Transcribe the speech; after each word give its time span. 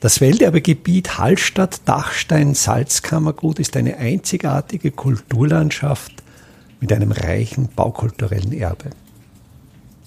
Das 0.00 0.20
Welterbegebiet 0.20 1.18
Hallstatt-Dachstein-Salzkammergut 1.18 3.58
ist 3.58 3.76
eine 3.76 3.96
einzigartige 3.96 4.92
Kulturlandschaft 4.92 6.12
mit 6.80 6.92
einem 6.92 7.10
reichen 7.10 7.68
baukulturellen 7.74 8.52
Erbe. 8.52 8.90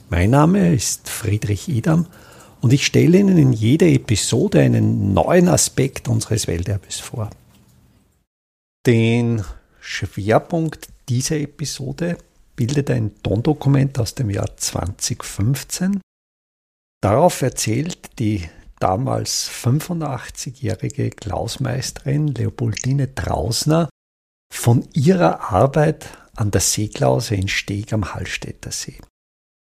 Mein 0.09 0.29
Name 0.29 0.73
ist 0.73 1.09
Friedrich 1.09 1.67
Idam 1.67 2.05
und 2.61 2.71
ich 2.71 2.85
stelle 2.85 3.17
Ihnen 3.17 3.37
in 3.37 3.51
jeder 3.51 3.87
Episode 3.87 4.61
einen 4.61 5.13
neuen 5.13 5.49
Aspekt 5.49 6.07
unseres 6.07 6.47
Welterbes 6.47 7.01
vor. 7.01 7.29
Den 8.87 9.43
Schwerpunkt 9.81 10.87
dieser 11.09 11.35
Episode 11.35 12.17
bildet 12.55 12.89
ein 12.91 13.11
Tondokument 13.23 13.99
aus 13.99 14.15
dem 14.15 14.29
Jahr 14.29 14.55
2015. 14.55 15.99
Darauf 17.01 17.41
erzählt 17.41 18.17
die 18.19 18.47
damals 18.81 19.49
85-jährige 19.49 21.11
Klausmeisterin 21.11 22.27
Leopoldine 22.27 23.13
Trausner 23.13 23.89
von 24.53 24.87
ihrer 24.93 25.51
Arbeit 25.51 26.09
an 26.35 26.51
der 26.51 26.61
Seeklause 26.61 27.35
in 27.35 27.47
Steg 27.47 27.93
am 27.93 28.13
Hallstätter 28.13 28.71
See. 28.71 28.97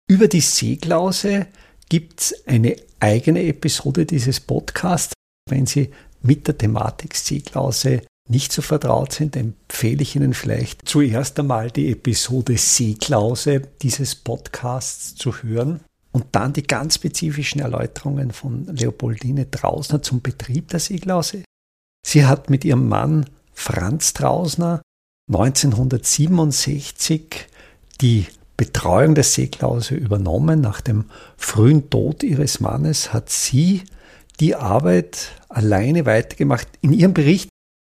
Über 0.08 0.28
die 0.28 0.42
Seeklause 0.42 1.48
gibt's 1.90 2.36
eine 2.48 2.76
eigene 3.00 3.44
Episode 3.44 4.06
dieses 4.06 4.40
Podcasts. 4.40 5.14
Wenn 5.50 5.66
Sie 5.66 5.92
mit 6.22 6.48
der 6.48 6.58
Thematik 6.58 7.16
Seeklause 7.16 8.02
nicht 8.28 8.52
so 8.52 8.62
vertraut 8.62 9.14
sind, 9.14 9.36
empfehle 9.36 10.04
ich 10.04 10.16
Ihnen 10.16 10.34
vielleicht 10.34 10.88
zuerst 10.88 11.40
einmal 11.40 11.72
die 11.72 11.92
Episode 11.92 12.58
Seeklause 12.58 13.62
dieses 13.82 14.16
Podcasts 14.16 15.16
zu 15.16 15.42
hören 15.42 15.82
und 16.12 16.26
dann 16.32 16.54
die 16.54 16.64
ganz 16.64 16.96
spezifischen 16.96 17.62
Erläuterungen 17.62 18.32
von 18.32 18.66
Leopoldine 18.66 19.52
Trausner 19.52 20.02
zum 20.02 20.22
Betrieb 20.22 20.70
der 20.70 20.80
Seeglause. 20.80 21.44
Sie 22.06 22.26
hat 22.26 22.50
mit 22.50 22.66
ihrem 22.66 22.88
Mann 22.88 23.26
Franz 23.54 24.14
Trausner 24.14 24.82
1967 25.28 27.48
die 28.02 28.26
Betreuung 28.58 29.16
der 29.16 29.24
Seeglause 29.24 29.96
übernommen. 29.96 30.62
Nach 30.62 30.82
dem 30.82 31.06
frühen 31.38 31.90
Tod 31.90 32.24
ihres 32.24 32.60
Mannes 32.60 33.14
hat 33.14 33.30
sie 33.30 33.84
die 34.40 34.56
Arbeit 34.56 35.32
alleine 35.50 36.06
weitergemacht. 36.06 36.68
In 36.82 36.94
ihrem 36.94 37.14
Bericht 37.14 37.50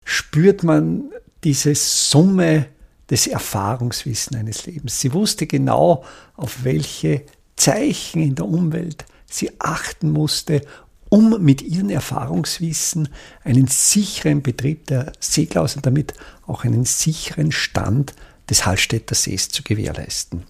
spürt 0.05 0.63
man 0.63 1.11
diese 1.45 1.75
Summe 1.75 2.67
des 3.09 3.27
Erfahrungswissen 3.27 4.37
eines 4.37 4.67
Lebens. 4.67 5.01
Sie 5.01 5.13
wusste 5.13 5.47
genau, 5.47 6.05
auf 6.37 6.65
welche 6.65 7.25
Zeichen 7.61 8.23
in 8.23 8.35
der 8.35 8.47
Umwelt 8.47 9.05
sie 9.27 9.51
achten 9.61 10.11
musste, 10.11 10.63
um 11.11 11.43
mit 11.43 11.61
ihrem 11.61 11.91
Erfahrungswissen 11.91 13.09
einen 13.45 13.67
sicheren 13.67 14.43
Betrieb 14.43 14.87
der 14.87 15.13
Seeklaus 15.21 15.77
und 15.77 15.85
damit 15.85 16.15
auch 16.47 16.65
einen 16.65 16.85
sicheren 16.85 17.53
Stand 17.53 18.15
des 18.49 18.65
Hallstätter 18.65 19.15
Sees 19.15 19.49
zu 19.49 19.63
gewährleisten. 19.63 20.45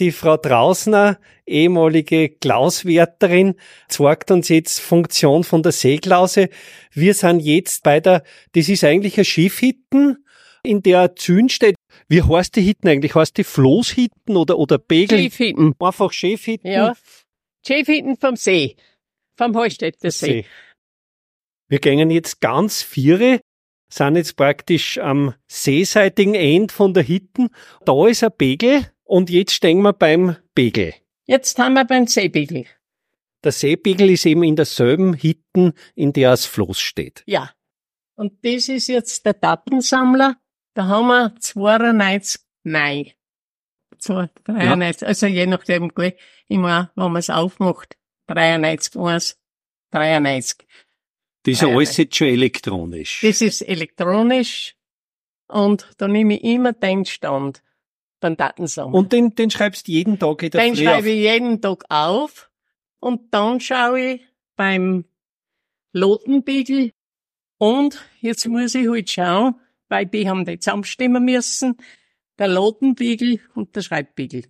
Die 0.00 0.10
Frau 0.10 0.36
Trausner, 0.36 1.18
ehemalige 1.46 2.28
Klauswärterin, 2.28 3.54
zeigt 3.88 4.32
uns 4.32 4.48
jetzt 4.48 4.80
Funktion 4.80 5.44
von 5.44 5.62
der 5.62 5.70
Seeklause. 5.70 6.50
Wir 6.92 7.14
sind 7.14 7.40
jetzt 7.40 7.84
bei 7.84 8.00
der, 8.00 8.24
das 8.52 8.68
ist 8.68 8.82
eigentlich 8.82 9.16
ein 9.18 9.24
Schiffhitten, 9.24 10.24
in 10.64 10.82
der 10.82 11.14
Zün 11.14 11.48
steht. 11.48 11.76
Wie 12.08 12.22
heißt 12.22 12.56
die 12.56 12.62
Hitten 12.62 12.88
eigentlich? 12.88 13.14
Heißt 13.14 13.36
die 13.36 13.44
Floßhitten 13.44 14.36
oder, 14.36 14.58
oder 14.58 14.78
Begel? 14.78 15.18
Schiffhitten. 15.18 15.74
Einfach 15.78 16.12
Schiffhitten? 16.12 16.70
Ja. 16.70 16.94
Schiffhitten 17.66 18.16
vom 18.16 18.36
See. 18.36 18.76
Vom 19.36 19.56
Hallstätter 19.56 20.10
See. 20.10 20.26
See. 20.26 20.44
Wir 21.68 21.78
gehen 21.78 22.10
jetzt 22.10 22.40
ganz 22.40 22.82
viere, 22.82 23.40
sind 23.88 24.16
jetzt 24.16 24.36
praktisch 24.36 24.98
am 24.98 25.34
seeseitigen 25.46 26.34
End 26.34 26.72
von 26.72 26.94
der 26.94 27.02
Hitten. 27.02 27.48
Da 27.84 28.06
ist 28.06 28.22
ein 28.22 28.32
Begel 28.36 28.86
und 29.04 29.30
jetzt 29.30 29.52
stehen 29.52 29.80
wir 29.82 29.92
beim 29.92 30.36
Begel. 30.54 30.94
Jetzt 31.26 31.58
haben 31.58 31.74
wir 31.74 31.84
beim 31.84 32.06
Seebegel. 32.06 32.66
Der 33.42 33.52
Seebegel 33.52 34.10
ist 34.10 34.26
eben 34.26 34.42
in 34.42 34.56
derselben 34.56 35.14
Hitten, 35.14 35.72
in 35.94 36.12
der 36.12 36.30
das 36.30 36.46
Floß 36.46 36.78
steht. 36.78 37.22
Ja. 37.26 37.50
Und 38.14 38.44
das 38.44 38.68
ist 38.68 38.88
jetzt 38.88 39.24
der 39.26 39.34
Datensammler. 39.34 40.36
Da 40.74 40.86
haben 40.86 41.06
wir 41.06 41.34
92 41.38 42.40
Nein. 42.64 43.12
93, 43.98 45.02
ja. 45.02 45.08
also 45.08 45.26
je 45.26 45.46
nachdem, 45.46 45.90
immer, 46.48 46.90
wenn 46.94 47.12
man 47.12 47.16
es 47.16 47.30
aufmacht. 47.30 47.96
93, 48.26 48.96
1, 48.96 49.38
93. 49.90 50.66
Das 51.44 51.52
ist 51.52 51.62
ja 51.62 51.68
alles 51.68 51.96
jetzt 51.96 52.16
schon 52.16 52.28
elektronisch. 52.28 53.20
Das 53.22 53.40
ist 53.40 53.62
elektronisch. 53.62 54.76
Und 55.46 55.88
da 55.98 56.08
nehme 56.08 56.36
ich 56.36 56.44
immer 56.44 56.72
den 56.72 57.04
Stand 57.04 57.62
beim 58.20 58.36
Datensammler. 58.36 58.98
Und 58.98 59.12
den, 59.12 59.34
den 59.34 59.50
schreibst 59.50 59.86
du 59.86 59.92
jeden 59.92 60.18
Tag 60.18 60.42
in 60.42 60.50
der 60.50 60.62
Den 60.62 60.74
Früh 60.74 60.84
schreibe 60.84 61.10
ich 61.10 61.20
jeden 61.20 61.60
Tag 61.60 61.84
auf. 61.90 62.50
Und 62.98 63.32
dann 63.32 63.60
schaue 63.60 64.00
ich 64.00 64.20
beim 64.56 65.04
Lotenbiegel. 65.92 66.92
Und 67.58 68.02
jetzt 68.20 68.46
muss 68.48 68.74
ich 68.74 68.88
halt 68.88 69.10
schauen, 69.10 69.54
weil 69.88 70.06
die 70.06 70.28
haben 70.28 70.44
die 70.44 70.58
zusammenstimmen 70.58 71.24
müssen. 71.24 71.76
Der 72.38 72.48
Lotenbiegel 72.48 73.40
und 73.54 73.76
der 73.76 73.82
Schreibbiegel. 73.82 74.44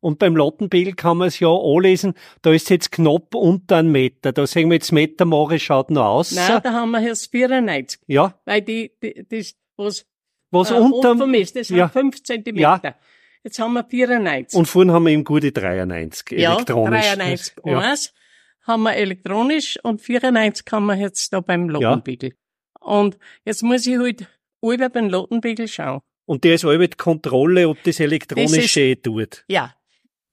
Und 0.00 0.18
beim 0.18 0.34
Lottenbiegel 0.34 0.94
kann 0.94 1.18
man 1.18 1.28
es 1.28 1.40
ja 1.40 1.48
anlesen, 1.48 2.14
da 2.42 2.52
ist 2.52 2.70
jetzt 2.70 2.90
knapp 2.90 3.34
unter 3.34 3.76
einem 3.76 3.92
Meter. 3.92 4.32
Da 4.32 4.46
sehen 4.46 4.70
wir 4.70 4.76
jetzt 4.76 4.92
Metermare 4.92 5.58
schaut 5.58 5.90
noch 5.90 6.06
aus. 6.06 6.32
Nein, 6.32 6.60
da 6.62 6.72
haben 6.72 6.90
wir 6.92 7.00
jetzt 7.00 7.30
94. 7.30 8.00
Ja. 8.06 8.34
Weil 8.46 8.62
die, 8.62 8.92
die 9.02 9.26
das, 9.28 9.54
was, 9.76 10.06
was 10.50 10.70
äh, 10.70 10.74
unter 10.74 11.12
ist, 11.34 11.54
das 11.54 11.68
ja. 11.68 11.88
sind 11.88 12.14
5 12.14 12.22
Zentimeter. 12.22 12.80
Ja. 12.82 12.94
Jetzt 13.42 13.58
haben 13.58 13.74
wir 13.74 13.84
94. 13.84 14.58
Und 14.58 14.66
vorhin 14.66 14.90
haben 14.90 15.04
wir 15.04 15.12
eben 15.12 15.24
gute 15.24 15.52
93 15.52 16.38
ja, 16.38 16.54
elektronisch. 16.54 17.06
93 17.14 17.54
ja. 17.64 17.78
1 17.78 18.14
haben 18.62 18.82
wir 18.82 18.94
elektronisch 18.94 19.78
und 19.82 20.00
94 20.00 20.64
haben 20.70 20.86
wir 20.86 20.96
jetzt 20.96 21.32
da 21.32 21.40
beim 21.40 21.68
Lotenbiegel. 21.68 22.30
Ja. 22.30 22.86
Und 22.86 23.18
jetzt 23.44 23.62
muss 23.62 23.86
ich 23.86 23.98
halt 23.98 24.28
über 24.62 24.88
beim 24.88 25.08
Lotenbiegel 25.08 25.68
schauen. 25.68 26.00
Und 26.26 26.44
der 26.44 26.54
ist 26.54 26.64
alle 26.64 26.88
die 26.88 26.96
Kontrolle, 26.96 27.68
ob 27.68 27.82
das 27.82 27.98
elektronische 27.98 28.90
das 28.90 28.96
ist, 28.98 29.02
tut. 29.02 29.44
Ja. 29.48 29.74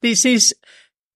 Das 0.01 0.25
ist, 0.25 0.59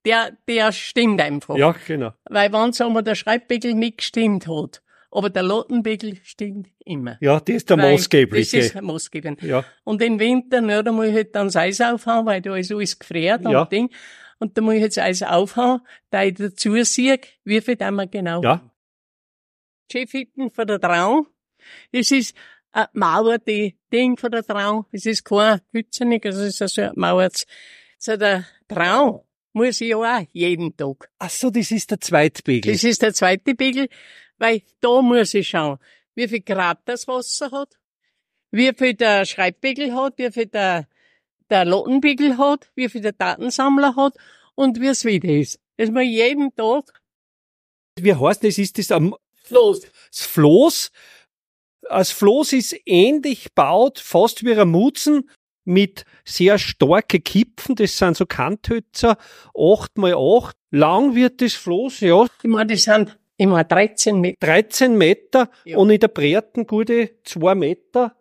der, 0.06 0.36
der 0.48 0.72
stimmt 0.72 1.22
einfach. 1.22 1.56
Ja, 1.56 1.76
genau. 1.86 2.14
Weil 2.26 2.52
wenn, 2.52 2.74
sagen 2.74 2.94
wir, 2.94 3.04
der 3.04 3.16
Schreibbiegel 3.16 3.76
nicht 3.76 4.00
gestimmt 4.00 4.48
hat, 4.48 4.82
aber 5.12 5.30
der 5.30 5.44
Lotenbiegel 5.44 6.18
stimmt 6.24 6.70
immer. 6.86 7.18
Ja, 7.22 7.40
das 7.40 7.58
ist 7.58 7.70
der 7.70 7.78
maßgebliche. 7.78 8.58
Das 8.58 8.66
ist 8.68 8.82
maßgebend. 8.82 9.42
Ja. 9.44 9.66
Und 9.84 10.02
im 10.02 10.20
Winter, 10.20 10.62
ne, 10.62 10.84
da 10.84 10.92
muss 10.92 11.08
ich 11.08 11.14
halt 11.14 11.36
dann 11.36 11.48
das 11.48 11.58
Eis 11.58 11.82
aufhauen, 11.82 12.26
weil 12.26 12.42
da 12.42 12.56
ist 12.56 12.72
alles 12.72 12.98
gefriert 12.98 13.42
ja. 13.44 13.62
und 13.62 13.72
Ding. 13.72 13.90
Und 14.40 14.58
da 14.58 14.62
muss 14.62 14.76
ich 14.76 14.82
jetzt 14.82 14.98
Eis 14.98 15.22
aufhauen, 15.22 15.82
da 16.10 16.24
ich 16.24 16.36
dazu 16.36 16.82
sehe, 16.84 17.20
wie 17.44 17.62
viel 17.62 17.76
da 17.76 17.92
wir 17.92 18.08
genau 18.08 18.42
Ja. 18.42 18.62
Chefhitten 19.92 20.50
von 20.50 20.66
der 20.66 20.80
Trau. 20.80 21.28
Das 21.92 22.10
ist 22.10 22.36
eine 22.72 22.90
Mauer, 22.94 23.38
die 23.40 23.78
Ding 23.92 24.18
von 24.18 24.32
der 24.32 24.46
Trau. 24.46 24.86
Das 24.92 25.06
ist 25.06 25.24
kein 25.24 25.62
Hützenig, 25.72 26.26
also 26.26 26.42
es 26.42 26.56
ist 26.56 26.62
also 26.62 26.82
eine 26.82 26.94
Mauer. 26.96 27.30
So 27.98 28.18
der 28.18 28.46
Trau 28.68 29.26
muss 29.54 29.82
ich 29.82 29.90
ja 29.90 29.98
auch 29.98 30.26
jeden 30.32 30.76
Tag. 30.76 31.10
Ach 31.20 31.30
so, 31.30 31.50
das 31.50 31.72
ist 31.72 31.92
der 31.92 32.00
zweite 32.00 32.42
Begel. 32.44 32.74
Das 32.74 32.84
ist 32.84 33.02
der 33.02 33.14
zweite 33.14 33.56
Begel. 33.56 33.90
Weil 34.38 34.64
da 34.80 35.02
muss 35.02 35.34
ich 35.34 35.50
schauen, 35.50 35.78
wie 36.16 36.28
viel 36.28 36.42
Grad 36.42 36.80
das 36.86 37.08
Wasser 37.08 37.52
hat, 37.52 37.78
wie 38.50 38.74
viel 38.74 38.96
der 38.96 39.26
Schreibbegel 39.26 39.94
hat, 39.94 40.18
wie 40.18 40.32
viel 40.32 40.48
der, 40.48 40.88
der 41.50 41.66
Lottenbegel 41.66 42.38
hat, 42.38 42.72
wie 42.76 42.90
viel 42.90 43.02
der 43.02 43.12
Datensammler 43.12 43.96
hat 43.96 44.16
und 44.56 44.82
wie 44.82 44.88
es 44.88 45.06
wieder 45.06 45.30
ist. 45.30 45.60
Das 45.78 45.92
muss 45.92 46.04
jeden 46.04 46.56
Tag. 46.56 47.02
Wie 48.00 48.16
heißt 48.16 48.44
das? 48.44 48.58
Ist 48.58 48.78
das 48.78 48.92
am 48.92 49.16
Floß? 49.44 49.82
Das 49.82 50.26
Floß. 50.26 50.92
Das 51.82 52.12
Floß 52.12 52.54
ist 52.54 52.76
ähnlich 52.86 53.54
baut, 53.54 54.00
fast 54.00 54.46
wie 54.46 54.54
ein 54.54 54.70
Mutzen, 54.70 55.30
mit 55.64 56.06
sehr 56.26 56.58
starke 56.58 57.20
Kipfen, 57.20 57.76
das 57.76 57.98
sind 57.98 58.18
so 58.18 58.26
Kanthölzer, 58.26 59.18
acht 59.56 59.98
mal 59.98 60.16
acht. 60.16 60.56
Lang 60.72 61.16
wird 61.16 61.42
das 61.42 61.54
Floß, 61.54 62.00
ja. 62.00 62.26
Ich 62.42 62.50
meine, 62.50 62.74
das 62.74 62.84
sind 62.84 63.18
Immer 63.42 63.64
13 63.64 64.22
Meter. 64.22 64.38
13 64.46 64.96
Meter 64.96 65.50
ja. 65.66 65.78
und 65.78 65.90
in 65.90 66.00
der 66.00 66.10
Breiten 66.10 66.68
gute 66.68 67.10
zwei 67.24 67.56
Meter 67.56 68.16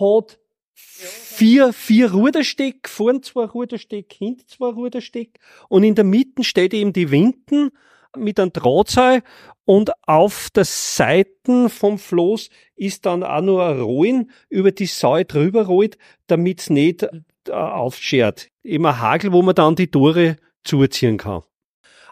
hat 0.00 0.40
vier, 0.72 1.72
vier 1.72 2.10
Rudersteck, 2.10 2.88
vorn 2.88 3.22
zwei 3.22 3.44
Rudersteck, 3.44 4.12
hinten 4.12 4.48
zwei 4.48 4.70
Rudersteck 4.70 5.38
und 5.68 5.84
in 5.84 5.94
der 5.94 6.02
Mitte 6.02 6.42
steht 6.42 6.74
eben 6.74 6.92
die 6.92 7.12
Winden 7.12 7.70
mit 8.16 8.40
einem 8.40 8.52
Drahtseil 8.52 9.22
und 9.64 9.92
auf 10.02 10.50
der 10.50 10.64
Seiten 10.64 11.70
vom 11.70 11.98
Floß 11.98 12.50
ist 12.76 13.06
dann 13.06 13.22
auch 13.22 13.40
noch 13.40 13.60
ein 13.60 13.80
Rollen 13.80 14.30
über 14.48 14.72
die 14.72 14.86
Seil 14.86 15.24
drüber 15.24 15.66
rollt, 15.66 15.96
damit's 16.26 16.70
nicht 16.70 17.02
äh, 17.48 17.52
aufschert. 17.52 18.48
Ein 18.64 19.00
Hagel, 19.00 19.32
wo 19.32 19.42
man 19.42 19.54
dann 19.54 19.76
die 19.76 19.90
Tore 19.90 20.36
zuziehen 20.64 21.18
kann. 21.18 21.42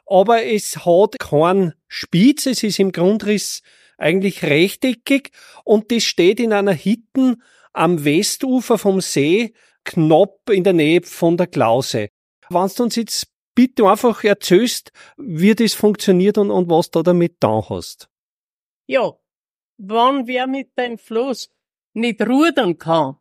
aber 0.07 0.45
es 0.45 0.85
hat 0.85 1.19
keinen 1.19 1.75
Spitz, 1.89 2.47
es 2.47 2.63
ist 2.63 2.79
im 2.79 2.93
Grundriss 2.93 3.63
eigentlich 3.99 4.43
rechteckig 4.43 5.31
und 5.65 5.91
das 5.91 6.03
steht 6.03 6.41
in 6.41 6.53
einer 6.53 6.73
Hitten 6.73 7.43
am 7.73 8.05
Westufer 8.05 8.77
vom 8.79 9.01
See, 9.01 9.55
knapp 9.85 10.51
in 10.51 10.65
der 10.65 10.73
Nähe 10.73 11.03
von 11.03 11.37
der 11.37 11.47
Klause. 11.47 12.09
Wenn 12.51 12.69
du 12.77 12.83
uns 12.83 12.97
jetzt 12.97 13.32
bitte 13.55 13.89
einfach 13.89 14.25
erzählst, 14.25 14.93
wie 15.17 15.55
das 15.55 15.75
funktioniert 15.75 16.39
und, 16.39 16.51
und 16.51 16.71
was 16.71 16.91
du 16.91 17.03
damit 17.03 17.37
da 17.41 17.63
hast. 17.69 18.09
Ja, 18.87 19.13
wenn 19.79 20.27
wer 20.27 20.47
mit 20.47 20.77
dem 20.79 20.99
Fluss 20.99 21.51
nicht 21.95 22.21
rudern 22.23 22.79
kann, 22.79 23.17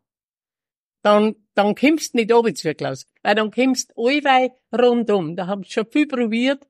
dann, 1.01 1.35
dann 1.55 1.75
kommst 1.75 2.13
du 2.13 2.17
nicht 2.17 2.33
oben 2.33 2.55
zu 2.55 2.73
Klaus. 2.75 3.05
Weil 3.23 3.35
dann 3.35 3.51
kommst 3.51 3.91
du 3.95 4.07
allweil 4.07 4.51
rundum. 4.71 5.35
Da 5.35 5.47
haben 5.47 5.63
sie 5.63 5.71
schon 5.71 5.87
viel 5.87 6.07
probiert. 6.07 6.67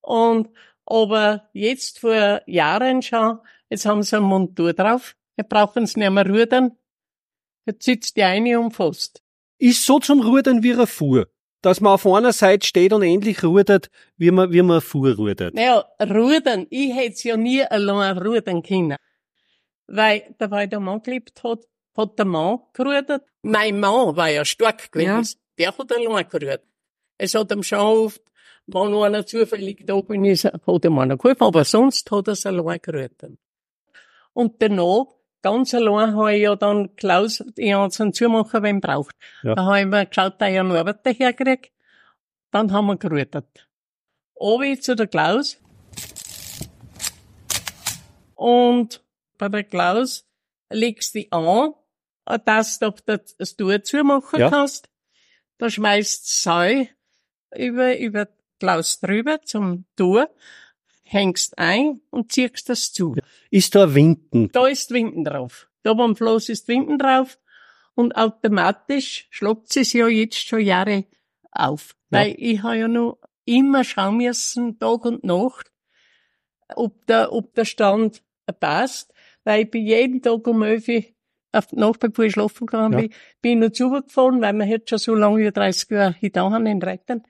Und, 0.00 0.48
aber 0.86 1.48
jetzt 1.52 1.98
vor 1.98 2.40
Jahren 2.46 3.02
schon, 3.02 3.38
jetzt 3.68 3.86
haben 3.86 4.02
sie 4.02 4.16
eine 4.16 4.26
Montur 4.26 4.72
drauf. 4.72 5.14
Wir 5.36 5.44
brauchen 5.44 5.84
es 5.84 5.96
nicht 5.96 6.10
mehr 6.10 6.26
rudern. 6.26 6.76
Jetzt 7.66 7.84
sitzt 7.84 8.16
die 8.16 8.22
eine 8.22 8.58
und 8.58 8.72
fast. 8.72 9.22
Ist 9.58 9.84
so 9.84 9.98
zum 9.98 10.22
Rudern 10.22 10.62
wie 10.62 10.72
ein 10.72 10.86
Fuhr. 10.86 11.28
Dass 11.68 11.82
man 11.82 11.92
auf 11.92 12.06
einer 12.06 12.32
Seite 12.32 12.66
steht 12.66 12.94
und 12.94 13.02
endlich 13.02 13.44
rudert, 13.44 13.90
wie 14.16 14.30
man, 14.30 14.50
wie 14.50 14.62
man 14.62 14.80
Fuhr 14.80 15.14
rudert. 15.14 15.52
Naja, 15.52 15.84
rudern. 16.00 16.66
Ich 16.70 16.96
hätte 16.96 17.28
ja 17.28 17.36
nie 17.36 17.62
allein 17.62 18.16
rudern 18.16 18.62
können. 18.62 18.96
Weil, 19.86 20.34
da 20.38 20.50
weil 20.50 20.66
der 20.66 20.80
Mann 20.80 21.02
gelebt 21.02 21.44
hat, 21.44 21.66
hat 21.94 22.18
der 22.18 22.24
Mann 22.24 22.60
gerudert. 22.72 23.22
Mein 23.42 23.80
Mann 23.80 24.16
war 24.16 24.30
ja 24.30 24.46
stark 24.46 24.90
gewesen. 24.90 25.38
Ja. 25.58 25.74
Der 25.74 25.78
hat 25.78 25.92
allein 25.92 26.26
gerudert. 26.26 26.62
Es 27.18 27.34
hat 27.34 27.52
ihm 27.52 27.62
schon 27.62 27.80
oft, 27.80 28.22
wenn 28.66 28.94
einer 28.94 29.26
zufällig 29.26 29.84
da 29.84 30.00
bin, 30.00 30.24
ist, 30.24 30.44
hat 30.46 30.84
er 30.84 30.90
mir 30.90 31.04
noch 31.04 31.18
geholfen, 31.18 31.42
aber 31.42 31.66
sonst 31.66 32.10
hat 32.10 32.28
er 32.28 32.32
es 32.32 32.46
allein 32.46 32.78
gerudert. 32.80 33.26
Und 34.32 34.62
danach, 34.62 35.04
ganz 35.42 35.74
allein 35.74 36.14
habe 36.16 36.34
ich 36.34 36.42
ja 36.42 36.56
dann 36.56 36.94
Klaus, 36.96 37.40
habe 37.40 38.00
einen 38.00 38.12
Zumacher, 38.12 38.62
wenn 38.62 38.80
braucht. 38.80 39.14
Ja. 39.42 39.54
Da 39.54 39.64
habe 39.64 39.80
ich 39.80 39.86
mir 39.86 40.06
geschaut, 40.06 40.40
dass 40.40 40.50
ich 40.50 40.58
einen 40.58 40.72
Arbeiter 40.72 41.10
herkriege. 41.10 41.68
Dann 42.50 42.72
haben 42.72 42.86
wir 42.86 42.96
gerudert. 42.96 43.68
Obi 44.34 44.78
zu 44.78 44.96
der 44.96 45.06
Klaus. 45.06 45.60
Und 48.34 49.02
bei 49.36 49.48
der 49.48 49.64
Klaus 49.64 50.26
legst 50.70 51.14
du 51.14 51.26
an, 51.30 51.72
dass 52.44 52.78
du 52.78 52.92
das 53.06 53.56
Tour 53.56 53.82
zumachen 53.82 54.38
ja. 54.38 54.50
kannst. 54.50 54.88
Da 55.58 55.68
schmeißt 55.68 56.42
Sau 56.42 56.86
über, 57.56 57.98
über 57.98 58.28
Klaus 58.60 59.00
drüber 59.00 59.40
zum 59.42 59.86
Tour, 59.96 60.28
hängst 61.10 61.58
ein 61.58 62.00
und 62.10 62.32
ziehst 62.32 62.68
das 62.68 62.92
zu. 62.92 63.16
Ist 63.50 63.74
da 63.74 63.94
Winden? 63.94 64.50
Da 64.52 64.66
ist 64.66 64.90
Winden 64.90 65.24
drauf. 65.24 65.68
Da 65.82 65.94
beim 65.94 66.16
Floß 66.16 66.48
ist 66.48 66.68
Winden 66.68 66.98
drauf 66.98 67.38
und 67.94 68.16
automatisch 68.16 69.26
schluckt 69.30 69.76
es 69.76 69.92
ja 69.92 70.08
jetzt 70.08 70.46
schon 70.46 70.60
Jahre 70.60 71.04
auf. 71.50 71.94
Ja. 72.10 72.20
Weil 72.20 72.34
ich 72.38 72.62
habe 72.62 72.78
ja 72.78 72.88
noch 72.88 73.18
immer 73.44 73.84
schauen 73.84 74.18
müssen, 74.18 74.78
Tag 74.78 75.04
und 75.04 75.24
Nacht, 75.24 75.72
ob 76.74 77.06
der, 77.06 77.32
ob 77.32 77.54
der 77.54 77.64
Stand 77.64 78.22
passt 78.60 79.12
weil 79.48 79.62
ich 79.62 79.70
bin 79.70 79.86
jeden 79.86 80.20
Tag 80.20 80.46
um 80.46 80.62
11 80.62 80.88
Uhr 80.88 81.02
auf 81.52 81.66
die 81.68 81.76
Nacht, 81.76 82.00
bevor 82.00 82.26
ich 82.26 82.32
schlafen 82.34 82.66
gegangen 82.66 82.92
ja. 82.92 82.98
bin, 82.98 83.14
bin 83.40 83.62
ich 83.62 83.68
noch 83.68 83.72
zugefahren, 83.72 84.42
weil 84.42 84.52
wir 84.52 84.66
jetzt 84.66 84.90
schon 84.90 84.98
so 84.98 85.14
lange 85.14 85.38
wie 85.38 85.50
30 85.50 85.88
Jahre 85.90 86.14
hier 86.20 86.30
da 86.30 86.50
haben 86.50 86.66
in 86.66 86.82
Retten 86.82 87.22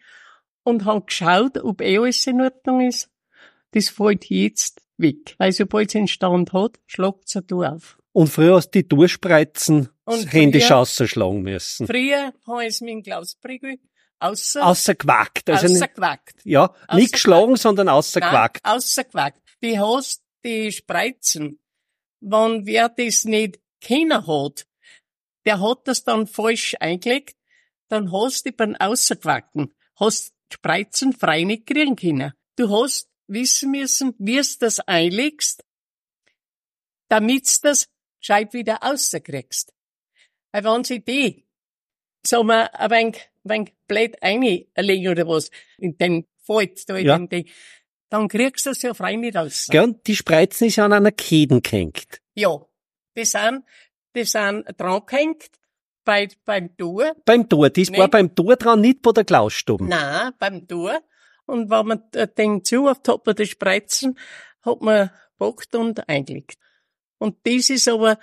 und 0.65 0.85
habe 0.85 1.05
geschaut, 1.07 1.59
ob 1.59 1.81
eh 1.81 1.97
alles 1.97 2.27
in 2.27 2.41
Ordnung 2.41 2.81
ist. 2.81 3.09
Das 3.73 3.89
fällt 3.89 4.27
jetzt 4.31 4.83
weg. 4.97 5.35
Weil 5.39 5.53
sobald 5.53 5.89
es 5.91 5.97
einen 5.97 6.09
Stand 6.09 6.53
hat, 6.53 6.79
schlagt 6.87 7.25
es 7.27 7.37
eine 7.37 7.73
auf. 7.73 7.99
Und 8.13 8.29
früher 8.29 8.57
hast 8.57 8.71
du 8.71 8.83
die 8.83 8.89
Durchspreizen 8.89 9.89
händisch 10.07 10.71
ausschlagen 10.71 11.43
müssen. 11.43 11.87
Früher 11.87 12.33
habe 12.47 12.63
ich 12.63 12.69
es 12.69 12.81
mit 12.81 12.91
dem 12.91 13.03
Klausprügel 13.03 13.79
außer, 14.19 14.67
außergewackt. 14.67 15.51
Also 15.51 15.67
außergewackt. 15.67 16.41
Ja, 16.45 16.75
nicht 16.95 17.13
geschlagen, 17.13 17.57
sondern 17.57 17.89
außergewackt. 17.89 18.65
Nein, 18.65 18.77
außergewackt. 18.77 19.41
Die 19.63 19.79
hast 19.79 20.23
die 20.45 20.73
Spreizen 20.73 21.59
wenn 22.21 22.67
wer 22.67 22.89
das 22.89 23.25
nicht 23.25 23.61
kennen 23.81 24.27
hat, 24.27 24.67
der 25.45 25.61
hat 25.61 25.87
das 25.87 26.05
dann 26.05 26.27
falsch 26.27 26.77
eingelegt, 26.81 27.37
dann 27.89 28.13
hast 28.13 28.47
du 28.47 28.53
beim 28.53 28.75
Außerquacken, 28.77 29.73
hast 29.97 30.35
Spreizen 30.53 31.13
frei 31.13 31.45
nicht 31.45 31.67
kriegen 31.67 31.97
können. 31.97 32.33
Du 32.57 32.71
hast 32.71 33.08
wissen 33.29 33.71
müssen, 33.71 34.15
wie 34.19 34.37
du 34.37 34.59
das 34.61 34.81
einlegst, 34.81 35.65
damit 37.09 37.47
du 37.47 37.69
das 37.69 37.89
gescheit 38.21 38.53
wieder 38.53 38.83
außerkriegst. 38.83 39.73
Weil 40.53 40.65
wenn 40.65 40.85
sie 40.85 41.05
die, 41.05 41.47
sagen 42.27 42.49
wir, 42.49 42.75
ein 42.79 42.91
wenig, 42.91 43.31
ein 43.45 43.51
wenig 43.51 43.75
blöd 43.87 44.23
einlegen 44.23 45.09
oder 45.09 45.27
was, 45.29 45.51
in 45.79 45.97
den 45.97 46.27
Falt, 46.39 46.89
da 46.89 46.97
in 46.97 47.07
ja. 47.07 47.19
den, 47.19 47.49
dann 48.09 48.29
kriegst 48.29 48.67
du 48.67 48.71
es 48.71 48.83
ja 48.83 48.95
frei 48.95 49.17
nicht 49.17 49.37
aus. 49.37 49.67
Gell, 49.71 50.01
die 50.07 50.17
Spreizen 50.17 50.69
ist 50.69 50.79
an 50.79 50.93
einer 50.93 51.13
Keden 51.13 51.63
gehängt. 51.63 52.23
Ja, 52.35 52.65
die 53.17 53.25
sind, 53.25 53.65
die 54.17 54.25
sind 54.25 54.65
dran 54.79 55.03
gehängt 55.05 55.51
bei, 56.05 56.29
beim 56.47 56.75
Tor. 56.77 57.15
Beim 57.27 57.49
Tor, 57.49 57.69
das 57.69 57.93
war 57.93 58.09
beim 58.09 58.35
Tor 58.35 58.57
dran, 58.57 58.81
nicht 58.81 59.03
bei 59.03 59.13
der 59.13 59.25
Klausstube. 59.25 59.85
Nein, 59.85 60.33
beim 60.39 60.67
Tor. 60.67 61.03
Und 61.49 61.71
wenn 61.71 61.87
man 61.87 62.03
den 62.37 62.63
zu 62.63 62.89
auf 62.89 62.99
hat 63.07 63.27
man 63.27 63.37
die 63.37 63.47
Spreizen, 63.47 64.19
hat 64.63 64.83
man 64.83 65.11
gepackt 65.39 65.75
und 65.75 66.07
eingelegt. 66.09 66.59
Und 67.19 67.39
das 67.45 67.71
ist 67.71 67.89
aber 67.89 68.19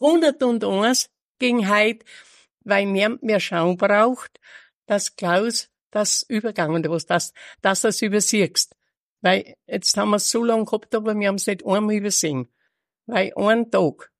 101 0.00 1.10
gegen 1.38 1.68
heute, 1.68 2.04
weil 2.60 2.86
niemand 2.86 3.22
mehr 3.22 3.38
Schaum 3.38 3.76
braucht, 3.76 4.40
dass 4.86 5.14
Klaus 5.14 5.68
das 5.90 6.24
übergangen, 6.26 6.88
was 6.88 7.04
das, 7.04 7.34
dass 7.60 7.82
das 7.82 8.00
übersiehst. 8.00 8.74
Weil 9.20 9.56
jetzt 9.66 9.96
haben 9.98 10.10
wir 10.10 10.16
es 10.16 10.30
so 10.30 10.42
lange 10.42 10.64
gehabt, 10.64 10.94
aber 10.94 11.14
wir 11.14 11.28
haben 11.28 11.34
es 11.34 11.46
nicht 11.46 11.66
einmal 11.66 11.96
übersehen. 11.96 12.48
Weil 13.04 13.32
einen 13.36 13.70
Tag 13.70 14.10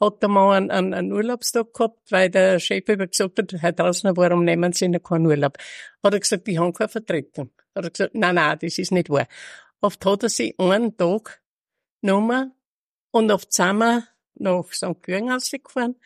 hat 0.00 0.22
der 0.22 0.28
Mann 0.28 0.70
einen, 0.70 0.94
einen 0.94 1.12
Urlaubstag 1.12 1.72
gehabt, 1.74 2.10
weil 2.10 2.30
der 2.30 2.60
Chef 2.60 2.88
über 2.88 3.06
gesagt 3.06 3.38
hat, 3.38 3.52
Herr 3.52 3.72
Draußen, 3.72 4.16
warum 4.16 4.44
nehmen 4.44 4.72
Sie 4.72 4.90
denn 4.90 5.02
keinen 5.02 5.26
Urlaub? 5.26 5.58
Hat 6.02 6.14
er 6.14 6.20
gesagt, 6.20 6.46
ich 6.48 6.58
habe 6.58 6.72
keine 6.72 6.88
Vertretung. 6.88 7.50
Hat 7.74 7.84
er 7.84 7.90
gesagt, 7.90 8.14
nein, 8.14 8.34
nein, 8.36 8.58
das 8.60 8.78
ist 8.78 8.92
nicht 8.92 9.10
wahr. 9.10 9.26
Oft 9.80 10.04
hat 10.04 10.22
er 10.22 10.28
sich 10.28 10.54
einen 10.58 10.96
Tag 10.96 11.42
genommen 12.00 12.52
und 13.10 13.30
oft 13.30 13.52
sind 13.52 13.78
wir 13.78 14.04
nach 14.34 14.72
St. 14.72 15.06
Jürgen 15.06 15.30
rausgefahren. 15.30 15.96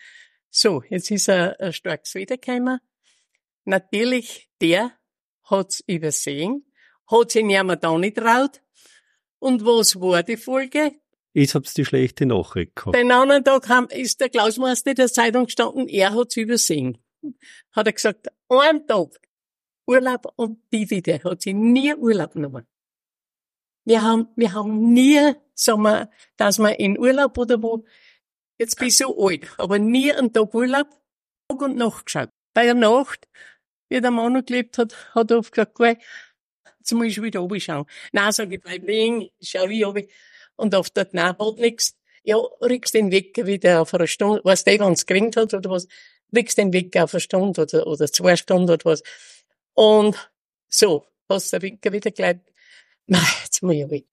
So, 0.51 0.83
jetzt 0.89 1.11
ist 1.11 1.29
er 1.29 1.59
ein 1.61 1.73
starkes 1.73 2.15
Wiedergekommen. 2.15 2.81
Natürlich, 3.65 4.49
der 4.61 4.93
hat's 5.45 5.83
übersehen 5.87 6.65
hat 7.13 7.31
sich 7.31 7.45
niemand 7.45 7.85
da 7.85 7.97
nicht 7.99 8.17
traut. 8.17 8.63
Und 9.39 9.65
was 9.65 9.97
war 9.97 10.23
die 10.23 10.37
Folge? 10.37 10.93
Jetzt 11.35 11.55
hab's 11.55 11.73
die 11.73 11.85
schlechte 11.85 12.27
Nachricht 12.27 12.77
gehabt. 12.77 12.97
Den 12.97 13.11
anderen 13.11 13.45
Tag 13.45 13.67
ist 13.93 14.21
der 14.21 14.29
Klausmeister 14.29 14.95
der 14.95 15.09
Zeitung 15.09 15.47
gestanden, 15.47 15.89
er 15.89 16.15
hat's 16.15 16.37
übersehen. 16.37 16.99
Hat 17.73 17.87
er 17.87 17.93
gesagt, 17.93 18.29
einen 18.49 18.87
Tag 18.87 19.19
Urlaub 19.87 20.33
und 20.37 20.59
die 20.73 20.89
wieder, 20.91 21.23
hat 21.25 21.43
sie 21.43 21.55
nie 21.55 21.95
Urlaub 21.95 22.35
genommen. 22.35 22.67
Wir 23.85 24.03
haben, 24.03 24.29
wir 24.37 24.53
haben 24.53 24.93
nie, 24.93 25.35
sagen 25.55 25.83
wir, 25.83 26.11
dass 26.37 26.59
wir 26.59 26.79
in 26.79 26.99
Urlaub 26.99 27.37
oder 27.39 27.63
wo, 27.63 27.85
jetzt 28.59 28.81
ich 28.83 28.97
so 28.97 29.27
alt, 29.27 29.49
aber 29.59 29.79
nie 29.79 30.13
einen 30.13 30.33
Tag 30.33 30.55
Urlaub, 30.55 30.89
Tag 31.49 31.63
und 31.63 31.77
Nacht 31.77 32.07
geschaut. 32.07 32.29
Bei 32.55 32.65
der 32.65 32.75
Nacht, 32.75 33.27
wie 33.89 34.01
der 34.01 34.11
Mann 34.11 34.35
noch 34.35 34.45
gelebt 34.45 34.77
hat, 34.77 35.15
hat 35.15 35.31
er 35.31 35.39
oft 35.39 35.53
gesagt, 35.53 35.79
Jetzt 36.83 36.93
muss 36.95 37.07
ich 37.07 37.23
wieder 37.23 37.43
oben 37.43 37.61
schauen. 37.61 37.87
Nein, 38.11 38.33
sag 38.33 38.51
ich, 38.51 38.61
bleib 38.61 38.83
liegen, 38.85 39.29
schau 39.41 39.67
ich 39.67 39.87
oben. 39.87 40.05
Und 40.57 40.75
auf 40.75 40.91
dort, 40.91 41.15
nein, 41.15 41.37
halt 41.39 41.59
nix. 41.59 41.95
Ja, 42.25 42.37
rückst 42.37 42.95
den 42.95 43.11
Weg 43.11 43.37
wieder 43.47 43.83
auf 43.83 43.95
eine 43.95 44.07
Stunde, 44.07 44.41
was 44.45 44.65
der, 44.65 44.79
wenn's 44.79 45.07
geringt 45.07 45.37
hat 45.37 45.55
oder 45.55 45.71
was, 45.71 45.89
rückst 46.35 46.59
den 46.59 46.73
Weg 46.73 46.97
auf 46.97 47.15
eine 47.15 47.21
Stunde 47.21 47.63
oder, 47.63 47.87
oder 47.87 48.07
zwei 48.07 48.37
Stunden 48.37 48.71
oder 48.71 48.85
was. 48.85 49.03
Und 49.75 50.31
so, 50.69 51.05
hast 51.29 51.53
der 51.53 51.63
Weg 51.63 51.81
wieder 51.91 52.11
gleich, 52.13 52.39
nein, 53.07 53.23
jetzt 53.43 53.63
muss 53.63 53.75
ich 53.75 53.85
oben. 53.85 54.05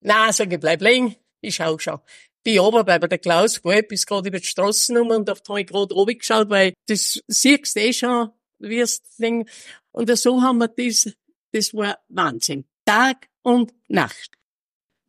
Nein, 0.00 0.32
sag 0.32 0.52
ich, 0.52 0.58
bleib 0.58 0.82
liegen, 0.82 1.14
ich 1.40 1.54
schau 1.54 1.78
schon. 1.78 2.00
Bin 2.42 2.58
oben 2.58 2.84
bei 2.84 2.98
der 2.98 3.18
Klaus, 3.18 3.62
gell, 3.62 3.84
bis 3.84 4.04
gerade 4.04 4.28
über 4.28 4.40
die 4.40 4.46
Straßen 4.46 4.96
rum 4.96 5.10
und 5.10 5.30
auf 5.30 5.42
habe 5.48 5.60
ich 5.60 5.66
gerade 5.68 5.94
oben 5.94 6.18
geschaut, 6.18 6.50
weil 6.50 6.72
das 6.86 7.22
siehst 7.28 7.76
du 7.76 7.80
eh 7.80 7.92
schon, 7.92 8.30
es 8.58 9.02
Ding. 9.18 9.48
Und 9.92 10.16
so 10.18 10.42
haben 10.42 10.58
wir 10.58 10.66
das 10.66 11.12
das 11.52 11.74
war 11.74 11.98
Wahnsinn. 12.08 12.64
Tag 12.84 13.28
und 13.42 13.72
Nacht. 13.88 14.30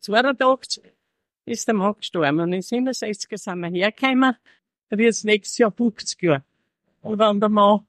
82 0.04 0.84
ist 1.46 1.68
der 1.68 1.76
Mann 1.76 1.96
gestorben 1.98 2.40
und 2.40 2.54
in 2.54 2.62
67 2.62 3.30
sind 3.38 3.60
wir 3.60 3.70
hergekommen. 3.70 4.36
Da 4.90 4.98
wird 4.98 5.12
es 5.12 5.24
nächstes 5.24 5.58
Jahr 5.58 5.72
50 5.72 6.22
Jahre. 6.22 6.44
Und 7.02 7.20
wenn 7.20 7.40
der 7.40 7.50
Mann, 7.50 7.86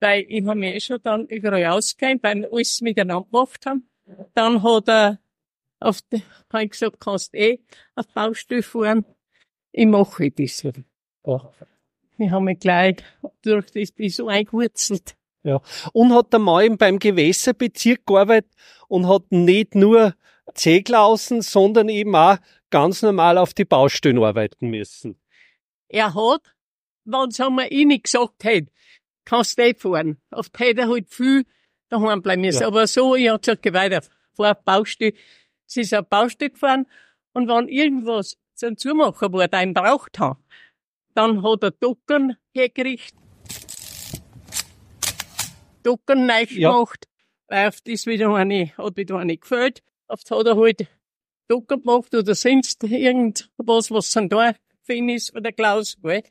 weil 0.00 0.26
ich 0.28 0.44
habe 0.44 0.58
mich 0.58 0.74
eh 0.74 0.80
schon 0.80 1.00
dann 1.02 1.26
überall 1.26 1.64
ausgegeben, 1.66 2.20
weil 2.22 2.42
wir 2.42 2.52
alles 2.52 2.80
miteinander 2.80 3.26
gemacht 3.30 3.66
haben. 3.66 3.88
dann 4.34 4.62
hat 4.62 4.88
er 4.88 5.18
auf 5.80 6.02
die, 6.02 6.22
hab 6.52 6.60
ich 6.60 6.70
gesagt, 6.70 7.00
kannst 7.00 7.34
eh 7.34 7.60
auf 7.94 8.06
Baustelle 8.08 8.62
fahren. 8.62 9.04
Ich 9.72 9.86
mache 9.86 10.30
das. 10.30 10.62
Ja. 10.62 11.52
Ich 12.18 12.30
habe 12.30 12.44
mich 12.44 12.60
gleich 12.60 12.96
durch 13.42 13.70
das 13.70 13.92
bin 13.92 14.08
so 14.08 14.28
eingewurzelt. 14.28 15.16
Ja. 15.42 15.60
Und 15.92 16.14
hat 16.14 16.32
der 16.32 16.40
Mann 16.40 16.78
beim 16.78 16.98
Gewässerbezirk 16.98 18.06
gearbeitet 18.06 18.52
und 18.88 19.08
hat 19.08 19.30
nicht 19.30 19.74
nur 19.74 20.14
Zeglausen, 20.54 21.42
sondern 21.42 21.88
eben 21.88 22.14
auch 22.14 22.36
ganz 22.70 23.02
normal 23.02 23.38
auf 23.38 23.54
die 23.54 23.64
Baustellen 23.64 24.22
arbeiten 24.22 24.68
müssen. 24.68 25.18
Er 25.88 26.14
hat, 26.14 26.42
wenn 27.04 27.28
es 27.28 27.40
einmal 27.40 27.68
ich 27.70 27.86
nicht 27.86 28.04
gesagt 28.04 28.44
hätte, 28.44 28.70
kannst 29.24 29.58
du 29.58 29.74
fahren. 29.74 30.20
Oft 30.30 30.58
hätte 30.58 30.82
er 30.82 30.88
halt 30.88 31.08
viel 31.08 31.44
daheim 31.88 32.22
bleiben 32.22 32.42
müssen. 32.42 32.62
Ja. 32.62 32.66
Aber 32.66 32.86
so, 32.86 33.14
ich 33.14 33.28
hab 33.28 33.42
gesagt, 33.42 33.62
geh 33.62 33.72
weiter, 33.72 34.02
fahr 34.34 34.52
auf 34.52 34.64
Baustelle. 34.64 35.14
Sie 35.66 35.80
ist 35.82 35.94
auf 35.94 36.06
Baustelle 36.08 36.50
gefahren 36.50 36.86
und 37.32 37.48
wenn 37.48 37.68
irgendwas 37.68 38.36
zum 38.54 38.76
Zumachen 38.76 39.32
war, 39.32 39.48
der 39.48 39.62
ihn 39.62 39.74
braucht 39.74 40.18
hat, 40.18 40.36
dann 41.14 41.42
hat 41.42 41.62
er 41.62 41.70
Ducken 41.70 42.36
hergerichtet, 42.52 43.14
Ducken 45.82 46.26
neu 46.26 46.44
Ja. 46.50 46.72
gemacht, 46.72 47.06
weil 47.48 47.68
auf 47.68 47.80
das 47.82 48.06
wieder 48.06 48.34
eine, 48.34 48.76
hat 48.76 48.96
wieder 48.96 49.18
eine 49.18 49.36
gefällt. 49.36 49.82
Oft 50.08 50.30
hat 50.30 50.46
er 50.46 50.56
halt 50.56 50.86
Ducken 51.48 51.82
gemacht 51.82 52.14
oder 52.14 52.34
sonst 52.34 52.82
irgendwas, 52.82 53.90
was 53.90 54.10
dann 54.10 54.28
da 54.28 54.54
gefallen 54.86 55.08
ist 55.08 55.32
von 55.32 55.42
der 55.42 55.52
Klaus, 55.52 55.96
gell? 56.02 56.22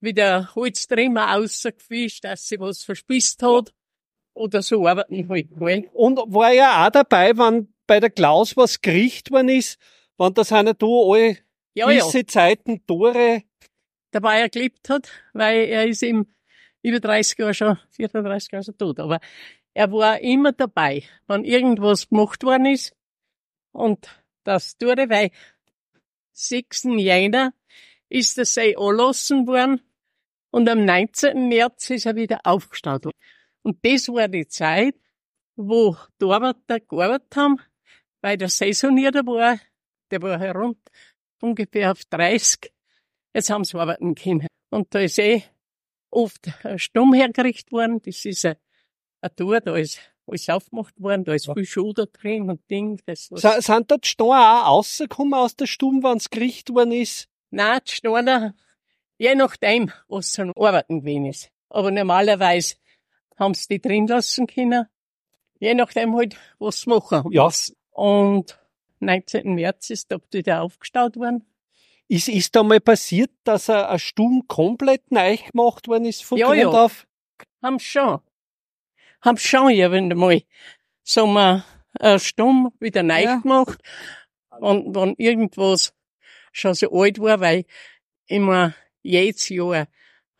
Wie 0.00 0.14
der 0.14 0.54
Holztrimmer 0.54 1.26
rausgefischt, 1.34 2.24
dass 2.24 2.48
sie 2.48 2.58
was 2.58 2.82
verspießt 2.82 3.42
hat. 3.42 3.74
Oder 4.34 4.62
so 4.62 4.86
arbeiten 4.86 5.28
halt, 5.28 5.48
gell? 5.58 5.90
Und 5.92 6.18
war 6.18 6.52
ja 6.52 6.86
auch 6.86 6.90
dabei, 6.90 7.36
wenn 7.36 7.72
bei 7.86 8.00
der 8.00 8.10
Klaus 8.10 8.56
was 8.56 8.80
gerichtet 8.80 9.32
worden 9.32 9.48
ist, 9.48 9.78
wenn 10.16 10.34
das 10.34 10.52
einer 10.52 10.74
da 10.74 10.86
alle 10.86 11.38
Ja, 11.74 11.90
ja. 11.90 12.00
gewisse 12.00 12.24
Zeiten 12.26 12.86
Tore, 12.86 13.42
dabei 14.10 14.40
er 14.40 14.48
gelebt 14.48 14.88
hat, 14.88 15.10
weil 15.32 15.68
er 15.68 15.86
ist 15.86 16.02
ihm 16.02 16.26
über 16.82 17.00
30 17.00 17.38
Jahre 17.38 17.54
schon, 17.54 17.78
34 17.90 18.52
Jahre 18.52 18.64
schon 18.64 18.78
tot. 18.78 19.00
Aber 19.00 19.20
er 19.74 19.92
war 19.92 20.20
immer 20.20 20.52
dabei, 20.52 21.04
wenn 21.26 21.44
irgendwas 21.44 22.08
gemacht 22.08 22.42
worden 22.42 22.66
ist. 22.66 22.94
Und 23.72 24.08
das 24.44 24.76
er, 24.80 25.08
weil 25.08 25.30
6. 26.32 26.84
Jänner 26.96 27.52
ist 28.08 28.36
der 28.36 28.44
See 28.44 28.74
anlassen 28.76 29.46
worden 29.46 29.82
und 30.50 30.68
am 30.68 30.84
19. 30.84 31.48
März 31.48 31.90
ist 31.90 32.06
er 32.06 32.16
wieder 32.16 32.40
aufgestaut 32.44 33.04
worden. 33.04 33.18
Und 33.62 33.84
das 33.84 34.08
war 34.08 34.28
die 34.28 34.46
Zeit, 34.48 34.96
wo 35.56 35.96
die 36.20 36.24
Arbeiter 36.24 36.80
gearbeitet 36.80 37.36
haben, 37.36 37.60
weil 38.20 38.36
der 38.36 38.48
Saisonierter 38.48 39.24
war, 39.26 39.58
der 40.10 40.22
war 40.22 40.38
herund 40.38 40.78
ungefähr 41.40 41.92
auf 41.92 42.04
30. 42.06 42.72
Jetzt 43.34 43.50
haben 43.50 43.64
sie 43.64 43.78
arbeiten 43.78 44.14
können. 44.14 44.48
Und 44.70 44.94
da 44.94 45.00
ist 45.00 45.18
eh 45.18 45.42
oft 46.10 46.50
Stumm 46.76 47.14
hergerichtet 47.14 47.70
worden. 47.72 48.00
Das 48.02 48.24
ist 48.24 48.44
ein, 48.44 48.56
ein 49.20 49.30
Tor, 49.36 49.60
da 49.60 49.76
ist 49.76 50.00
alles 50.30 50.48
aufgemacht 50.48 51.00
worden, 51.00 51.24
da 51.24 51.34
ist 51.34 51.50
viel 51.52 51.66
Schuder 51.66 52.06
drin 52.06 52.48
und 52.50 52.60
Ding. 52.70 53.00
Das 53.06 53.30
was 53.30 53.42
Sa- 53.42 53.60
sind 53.60 53.90
dort 53.90 54.06
Steine 54.06 54.30
auch 54.66 54.78
rausgekommen 54.78 55.34
aus 55.34 55.56
der 55.56 55.66
Stube, 55.66 56.02
wenn's 56.08 56.30
gerichtet 56.30 56.74
worden 56.74 56.92
ist? 56.92 57.28
Nein, 57.50 57.80
die 57.86 57.92
Steine, 57.92 58.54
je 59.18 59.34
nachdem, 59.34 59.90
was 60.08 60.30
zum 60.32 60.52
Arbeiten 60.56 61.00
gewesen 61.00 61.26
ist. 61.26 61.50
Aber 61.68 61.90
normalerweise 61.90 62.76
haben 63.38 63.54
sie 63.54 63.66
die 63.68 63.80
drin 63.80 64.06
lassen 64.06 64.46
können. 64.46 64.86
Je 65.58 65.74
nachdem 65.74 66.14
halt, 66.16 66.36
was 66.58 66.80
sie 66.82 66.90
machen. 66.90 67.30
Ja. 67.32 67.50
Und 67.90 68.58
19. 69.00 69.54
März 69.54 69.90
ist 69.90 70.10
da 70.10 70.18
wieder 70.32 70.62
aufgestaut 70.62 71.16
worden. 71.16 71.44
Ist, 72.08 72.28
ist 72.28 72.56
da 72.56 72.62
mal 72.62 72.80
passiert, 72.80 73.30
dass 73.44 73.70
ein, 73.70 73.84
ein 73.84 73.98
Stumm 73.98 74.44
komplett 74.48 75.10
neu 75.12 75.36
gemacht 75.36 75.86
worden 75.86 76.06
ist 76.06 76.24
von 76.24 76.38
Ja, 76.38 76.46
Grund 76.46 76.58
ja. 76.60 76.68
auf? 76.68 77.06
Haben 77.62 77.78
schon. 77.78 78.20
Haben 79.22 79.36
schon 79.38 79.70
irgendwann 79.70 80.18
mal, 80.18 80.42
sagen 81.02 81.32
wir, 81.32 81.64
äh, 81.98 82.18
stumm 82.18 82.72
wieder 82.80 83.02
neu 83.02 83.22
Ja. 83.22 83.36
gemacht. 83.36 83.80
Und 84.60 84.94
wenn 84.94 85.14
irgendwas 85.18 85.92
schon 86.52 86.74
so 86.74 86.90
alt 86.92 87.18
war, 87.20 87.40
weil 87.40 87.64
immer 88.26 88.74
jedes 89.02 89.48
Jahr 89.48 89.86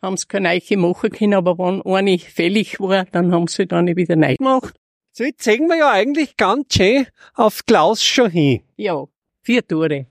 haben 0.01 0.17
sie 0.17 0.27
keine 0.27 0.49
Eiche 0.49 0.77
machen 0.77 1.09
können, 1.11 1.33
aber 1.35 1.57
wenn 1.57 1.81
eine 1.85 2.17
fällig 2.19 2.79
war, 2.79 3.05
dann 3.05 3.31
haben 3.31 3.47
sie 3.47 3.67
dann 3.67 3.95
wieder 3.95 4.15
neu 4.15 4.35
gemacht. 4.35 4.75
So, 5.11 5.23
jetzt 5.23 5.43
sehen 5.43 5.67
wir 5.67 5.77
ja 5.77 5.91
eigentlich 5.91 6.37
ganz 6.37 6.73
schön 6.73 7.05
auf 7.33 7.65
Klaus 7.65 8.03
schon 8.03 8.31
hin. 8.31 8.61
Ja, 8.77 9.03
vier 9.43 9.67
Tore 9.67 10.07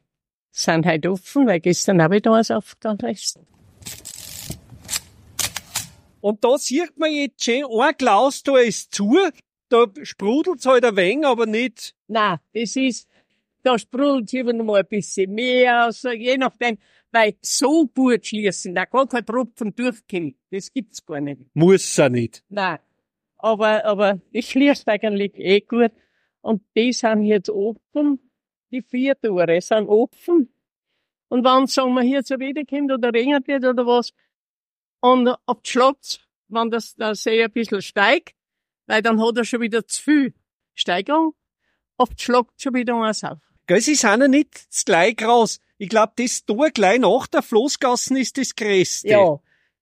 sind 0.51 0.87
heute 0.87 1.13
offen, 1.13 1.47
weil 1.47 1.61
gestern 1.61 2.03
habe 2.03 2.17
ich 2.17 2.23
da 2.23 2.33
was 2.33 2.51
aufgetan. 2.51 2.99
Und 6.21 6.45
da 6.45 6.59
sieht 6.59 6.97
man 6.97 7.13
jetzt 7.13 7.45
schön, 7.45 7.65
ein 7.65 7.97
Klaus 7.97 8.43
da 8.43 8.59
ist 8.59 8.95
zu, 8.95 9.17
da 9.69 9.87
sprudelt's 10.03 10.67
halt 10.67 10.85
ein 10.85 10.97
wenig, 10.97 11.27
aber 11.27 11.47
nicht. 11.47 11.95
Nein, 12.09 12.39
das 12.53 12.77
ist, 12.77 13.09
da 13.63 13.79
sprudelt 13.79 14.33
immer 14.35 14.53
noch 14.53 14.65
mal 14.65 14.81
ein 14.81 14.89
bisschen 14.89 15.33
mehr, 15.33 15.85
also 15.85 16.11
je 16.11 16.37
nachdem, 16.37 16.79
weil 17.13 17.35
so 17.41 17.87
gut 17.87 18.27
schließen, 18.27 18.75
da 18.75 18.85
gar 18.85 19.07
kein 19.07 19.27
Tropfen 19.27 19.75
durchkommt, 19.75 20.37
das 20.51 20.73
gibt's 20.73 21.05
gar 21.05 21.21
nicht. 21.21 21.43
Muss 21.55 21.99
er 21.99 22.09
nicht. 22.09 22.45
Nein. 22.49 22.79
Aber, 23.39 23.85
aber 23.85 24.21
das 24.33 24.45
schließt 24.45 24.87
eigentlich 24.89 25.33
eh 25.37 25.61
gut. 25.61 25.93
Und 26.43 26.63
die 26.77 26.93
sind 26.93 27.25
jetzt 27.25 27.51
offen, 27.51 28.19
die 28.71 28.83
vier 28.83 29.19
Tore 29.21 29.61
sind 29.61 29.89
offen. 29.89 30.53
Und 31.29 31.45
wenn, 31.45 31.67
sagen 31.67 31.95
wir, 31.95 32.03
hier 32.03 32.23
zu 32.23 32.39
wiederkommt 32.39 32.93
oder 32.93 33.13
regnet 33.13 33.47
wird 33.47 33.65
oder 33.65 33.87
was, 33.87 34.13
und 35.01 35.29
auf 35.47 35.63
die 35.63 35.71
Schlotz, 35.71 36.21
wenn 36.49 36.71
das, 36.71 36.95
der 36.95 37.15
See 37.15 37.43
ein 37.43 37.51
bisschen 37.51 37.83
steigt, 37.83 38.35
weil 38.87 39.03
dann 39.03 39.21
hat 39.21 39.37
er 39.37 39.45
schon 39.45 39.61
wieder 39.61 39.87
zu 39.87 40.03
viel 40.03 40.35
Steigung, 40.75 41.35
auf 41.97 42.15
die 42.15 42.23
Schlotz 42.23 42.51
schon 42.57 42.75
wieder 42.75 42.95
eins 42.97 43.25
auf. 43.25 43.39
Gell, 43.67 43.81
sie 43.81 43.95
sind 43.95 44.21
ja 44.21 44.29
nicht 44.29 44.67
das 44.69 44.85
gleich 44.85 45.17
groß. 45.17 45.61
Ich 45.79 45.89
glaub, 45.89 46.17
das 46.17 46.45
Tor 46.45 46.71
gleich 46.71 46.99
nach 46.99 47.27
der 47.27 47.43
Floßgassen 47.43 48.17
ist 48.17 48.37
das 48.37 48.55
größte. 48.55 49.09
Ja. 49.09 49.41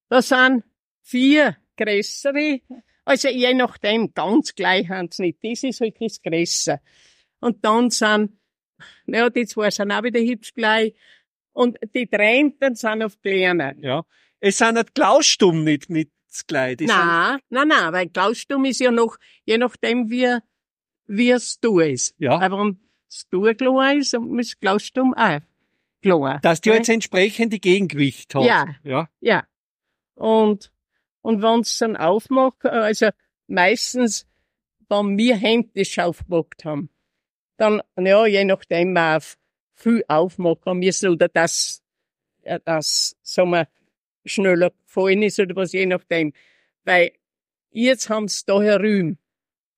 Da 0.09 0.23
sind 0.23 0.65
vier 1.03 1.57
größere, 1.77 2.61
also 3.05 3.29
je 3.29 3.55
nachdem, 3.55 4.13
ganz 4.13 4.55
gleich 4.55 4.89
haben 4.91 5.11
sie 5.11 5.23
nicht. 5.23 5.39
Das 5.43 5.63
ist 5.63 5.81
halt 5.81 5.97
das 5.99 6.21
Größere. 6.21 6.81
Und 7.41 7.65
dann 7.65 7.89
sind, 7.89 8.39
ja, 9.07 9.31
die 9.31 9.47
zwei 9.47 9.71
sind 9.71 9.91
auch 9.93 10.03
wieder 10.03 10.21
hübsch 10.21 10.53
gleich. 10.55 10.95
Und 11.53 11.79
die 11.95 12.07
Tränten 12.07 12.75
sind 12.75 13.03
auf 13.03 13.19
kleiner. 13.23 13.75
Ja. 13.79 14.05
Es 14.41 14.59
sind 14.59 14.75
nicht 14.75 14.95
Klausstumm 14.95 15.65
nicht. 15.65 15.89
Die 16.81 16.87
sind- 16.87 16.87
Nein, 16.87 17.39
nein, 17.49 17.69
nein, 17.69 17.93
weil 17.93 18.09
Klausstumm 18.09 18.65
ist 18.67 18.81
ja 18.81 18.91
noch, 18.91 19.17
je 19.45 19.59
nachdem, 19.59 20.11
wie, 20.11 20.39
wie 21.07 21.31
es 21.31 21.59
du 21.59 21.81
ist. 21.81 22.15
Ja. 22.19 22.39
Aber 22.39 22.59
wenn 22.61 22.79
das 23.09 23.27
du 23.31 23.53
klar 23.55 23.95
ist, 23.95 24.13
dann 24.13 24.39
ist 24.39 24.61
Klausstumm 24.61 25.15
auch 25.15 25.41
klar. 26.03 26.39
Dass 26.43 26.61
die 26.61 26.69
jetzt 26.71 26.89
entsprechende 26.89 27.59
Gegengewicht 27.59 28.35
hat. 28.35 28.45
Ja. 28.45 28.67
Ja. 28.85 29.09
Ja. 29.21 29.45
Und, 30.15 30.71
und 31.23 31.43
wenn's 31.43 31.79
dann 31.79 31.97
aufmacht, 31.97 32.65
also 32.65 33.09
meistens, 33.47 34.27
wenn 34.89 35.17
wir 35.19 35.37
händisch 35.37 35.99
aufgemacht 35.99 36.65
haben, 36.65 36.91
dann, 37.57 37.83
ja, 37.99 38.27
je 38.27 38.45
nachdem, 38.45 38.93
wir 38.93 39.17
auf 39.17 39.37
viel 39.75 40.05
aufmachen 40.09 40.79
müssen 40.79 41.11
oder 41.11 41.29
das, 41.29 41.83
äh, 42.43 42.61
das, 42.65 43.17
sagen 43.23 43.51
wir, 43.51 43.69
schneller 44.29 44.71
gefallen 44.87 45.23
ist 45.23 45.39
oder 45.41 45.57
was, 45.57 45.73
je 45.73 45.87
nachdem. 45.87 46.33
Weil 46.85 47.13
jetzt 47.71 48.09
haben's 48.09 48.45
da 48.45 48.61
herüben 48.61 49.19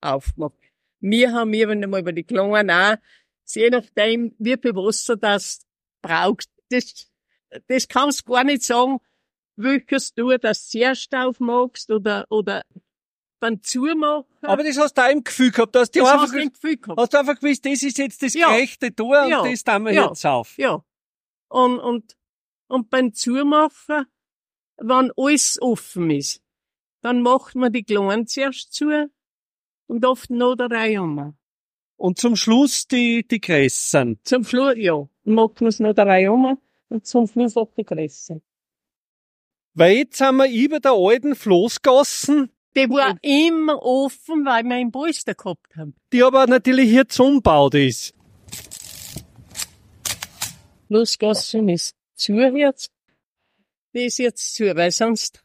aufgemacht. 0.01 0.53
Wir 0.99 1.33
haben 1.33 1.53
irgendwann 1.53 1.89
mal 1.89 2.01
über 2.01 2.13
die 2.13 2.23
Kleinen 2.23 2.69
auch, 2.69 2.95
je 3.47 3.69
nachdem, 3.69 4.35
wie 4.39 4.55
Wasser 4.55 5.17
das 5.17 5.65
braucht, 6.01 6.47
das, 6.69 7.09
das 7.67 7.87
kannst 7.87 8.27
du 8.27 8.31
gar 8.33 8.43
nicht 8.43 8.63
sagen, 8.63 8.99
welches 9.55 10.13
du 10.13 10.35
das 10.37 10.69
zuerst 10.69 11.13
aufmachst 11.13 11.91
oder, 11.91 12.25
oder 12.29 12.63
beim 13.39 13.61
Zumachen. 13.61 14.25
Aber 14.43 14.63
das 14.63 14.77
hast 14.77 14.97
du 14.97 15.01
auch 15.01 15.09
im 15.11 15.23
Gefühl 15.23 15.51
gehabt, 15.51 15.75
dass 15.75 15.91
das 15.91 16.03
einfach, 16.03 16.21
hast 16.23 16.33
du 16.33 16.39
im 16.39 16.53
Gefühl 16.53 16.77
gehabt. 16.77 16.99
hast 16.99 17.13
du 17.13 17.17
einfach 17.19 17.39
gewusst, 17.39 17.65
das 17.65 17.83
ist 17.83 17.97
jetzt 17.97 18.21
das 18.23 18.33
Ja. 18.33 18.49
gerechte 18.51 18.95
Tor 18.95 19.25
Ja. 19.27 19.41
und 19.41 19.51
das 19.51 19.63
tun 19.63 19.83
wir 19.85 19.93
Ja. 19.93 20.07
jetzt 20.07 20.25
auf. 20.25 20.57
Ja. 20.57 20.83
Und, 21.49 21.79
und, 21.79 22.15
und 22.67 22.89
beim 22.89 23.13
Zumachen, 23.13 24.05
wenn 24.81 25.11
alles 25.15 25.57
offen 25.61 26.11
ist, 26.11 26.41
dann 27.01 27.21
macht 27.21 27.55
man 27.55 27.71
die 27.71 27.83
Kleinen 27.83 28.27
zuerst 28.27 28.73
zu 28.73 29.09
und 29.87 30.05
oft 30.05 30.29
noch 30.29 30.55
der 30.55 30.69
Reihe 30.69 31.01
um. 31.01 31.35
Und 31.97 32.17
zum 32.17 32.35
Schluss 32.35 32.87
die, 32.87 33.27
die 33.27 33.39
Gräsern. 33.39 34.19
Zum 34.23 34.43
Schluss, 34.43 34.73
ja, 34.77 35.07
macht 35.23 35.61
man 35.61 35.69
es 35.69 35.79
noch 35.79 35.93
der 35.93 36.07
Reihe 36.07 36.31
um 36.31 36.57
und 36.89 37.05
zum 37.05 37.27
Schluss 37.27 37.55
auch 37.57 37.71
die 37.77 37.83
Gräser. 37.83 38.41
Weil 39.73 39.97
jetzt 39.97 40.17
sind 40.17 40.35
wir 40.35 40.49
über 40.49 40.79
der 40.79 40.91
alten 40.91 41.35
Floßgassen 41.35 42.51
Die 42.75 42.89
war 42.89 43.17
immer 43.21 43.81
offen, 43.81 44.45
weil 44.45 44.63
wir 44.63 44.75
einen 44.75 44.91
Polster 44.91 45.33
gehabt 45.33 45.75
haben. 45.75 45.95
Die 46.11 46.23
aber 46.23 46.47
natürlich 46.47 46.89
hier 46.89 47.07
zumbaut 47.07 47.75
ist. 47.75 48.13
Losgassen 50.89 51.69
ist 51.69 51.95
zu 52.15 52.33
jetzt. 52.33 52.91
Die 53.93 54.05
ist 54.05 54.19
jetzt 54.19 54.55
zu, 54.55 54.75
weil 54.75 54.91
sonst, 54.91 55.43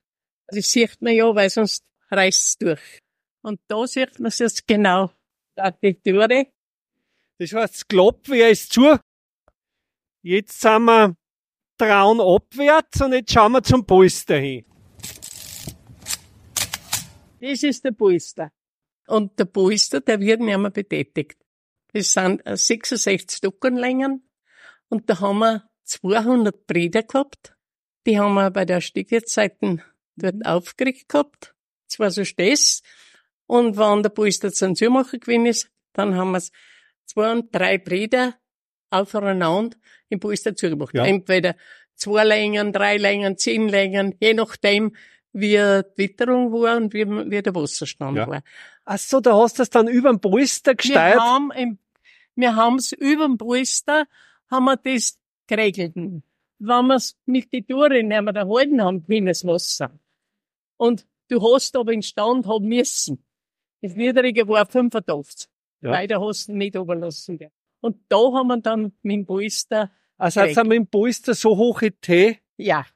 das 0.49 0.71
sieht 0.71 1.01
man 1.01 1.15
ja, 1.15 1.35
weil 1.35 1.51
sonst 1.51 1.85
reißt's 2.11 2.59
durch. 2.59 3.01
Und 3.43 3.61
da 3.69 3.87
sieht 3.87 4.19
man 4.19 4.29
es 4.29 4.39
jetzt 4.39 4.67
genau. 4.67 5.11
Da 5.55 5.71
die 5.71 5.95
Türe. 6.01 6.47
Das 7.39 7.53
heißt, 7.53 7.75
das 7.75 7.89
Kloppwehr 7.89 8.51
ist 8.51 8.73
zu. 8.73 8.99
Jetzt 10.23 10.61
sind 10.61 10.85
wir 10.85 11.17
trauen 11.79 12.21
abwärts 12.21 13.01
und 13.01 13.13
jetzt 13.13 13.33
schauen 13.33 13.53
wir 13.53 13.63
zum 13.63 13.85
Polster 13.87 14.39
hin. 14.39 14.65
Das 17.41 17.63
ist 17.63 17.85
der 17.85 17.93
Polster. 17.93 18.51
Und 19.07 19.39
der 19.39 19.45
Polster, 19.45 20.01
der 20.01 20.21
wird 20.21 20.41
nicht 20.41 20.59
mehr 20.59 20.71
betätigt. 20.71 21.37
Das 21.93 22.13
sind 22.13 22.43
66 22.45 23.39
Stockenlängen. 23.39 24.29
Und 24.89 25.09
da 25.09 25.21
haben 25.21 25.39
wir 25.39 25.69
200 25.85 26.67
Breder 26.67 27.03
gehabt. 27.03 27.56
Die 28.07 28.19
haben 28.19 28.35
wir 28.35 28.51
bei 28.51 28.65
der 28.65 28.81
Stiegezeiten 28.81 29.83
dort 30.17 30.47
aufgeregt 30.47 31.09
gehabt. 31.09 31.55
Das 31.89 31.99
war 31.99 32.11
so 32.11 32.25
Stess. 32.25 32.83
Und 33.47 33.77
wenn 33.77 34.03
der 34.03 34.11
Polster 34.11 34.53
zum 34.53 34.75
Zumacher 34.75 35.19
gewesen 35.19 35.47
ist, 35.47 35.71
dann 35.93 36.15
haben 36.15 36.33
wir 36.33 36.43
zwei 37.05 37.33
und 37.33 37.55
drei 37.55 37.79
Breder 37.79 38.35
aufeinander 38.91 39.77
im 40.09 40.21
Polster 40.21 40.55
zugemacht. 40.55 40.95
Ja. 40.95 41.05
Entweder 41.05 41.57
zwei 41.95 42.25
Längen, 42.25 42.73
drei 42.73 42.97
Längen, 42.97 43.37
zehn 43.39 43.69
Längen, 43.69 44.15
je 44.21 44.35
nachdem, 44.35 44.95
wie 45.33 45.57
die 45.57 45.83
Witterung 45.97 46.53
war 46.53 46.77
und 46.77 46.95
wie, 46.95 47.07
wie 47.07 47.43
der 47.43 47.55
Wasserstand 47.55 48.17
Ja. 48.17 48.27
war. 48.29 48.43
Ach 48.85 48.99
so, 48.99 49.21
da 49.21 49.37
hast 49.37 49.59
du 49.59 49.63
das 49.63 49.71
dann 49.71 49.89
über 49.89 50.11
den 50.11 50.21
Polster 50.21 50.71
Wir 50.73 50.77
gesteuert. 50.77 51.21
haben 51.21 51.51
im, 51.53 51.79
wir 52.37 52.55
haben's 52.57 52.93
überm 52.93 53.37
Polster, 53.37 54.07
haben 54.51 54.65
wir 54.65 54.77
das 54.77 55.19
geregelt. 55.47 55.95
Wenn 56.59 56.87
wir's 56.87 57.17
mit 57.27 57.53
die 57.53 57.63
Tore 57.65 58.03
nicht 58.03 58.23
mehr 58.23 58.35
erhalten 58.35 58.83
haben, 58.83 59.27
das 59.27 59.45
Wasser. 59.47 59.91
Und 60.79 61.07
du 61.29 61.41
hast 61.55 61.77
aber 61.77 61.93
in 61.93 62.03
Stand 62.03 62.47
haben 62.47 62.67
müssen. 62.67 63.25
Das 63.83 63.95
Niedrige 63.95 64.49
war 64.49 64.67
85. 64.67 65.49
Ja. 65.83 65.91
Weiter 65.93 66.21
hast 66.21 66.49
du 66.49 66.57
nicht 66.57 66.77
oberlassen. 66.77 67.39
Und 67.81 67.99
da 68.09 68.17
haben 68.17 68.49
wir 68.49 68.57
dann 68.61 68.93
mit 69.03 69.15
dem 69.17 69.27
Polster, 69.27 69.91
Also 70.17 70.41
haben 70.41 70.71
wir 70.71 70.77
im 70.77 70.87
Polster 70.87 71.35
so 71.35 71.57
hohe 71.57 71.93
Tee. 72.01 72.39
ja, 72.57 72.87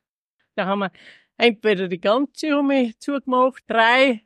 da 0.56 0.66
haben 0.66 0.80
wir 0.80 0.92
entweder 1.36 1.86
die 1.88 2.00
ganze 2.00 2.52
Hume 2.56 2.92
zugemacht, 2.98 3.62
drei, 3.66 4.22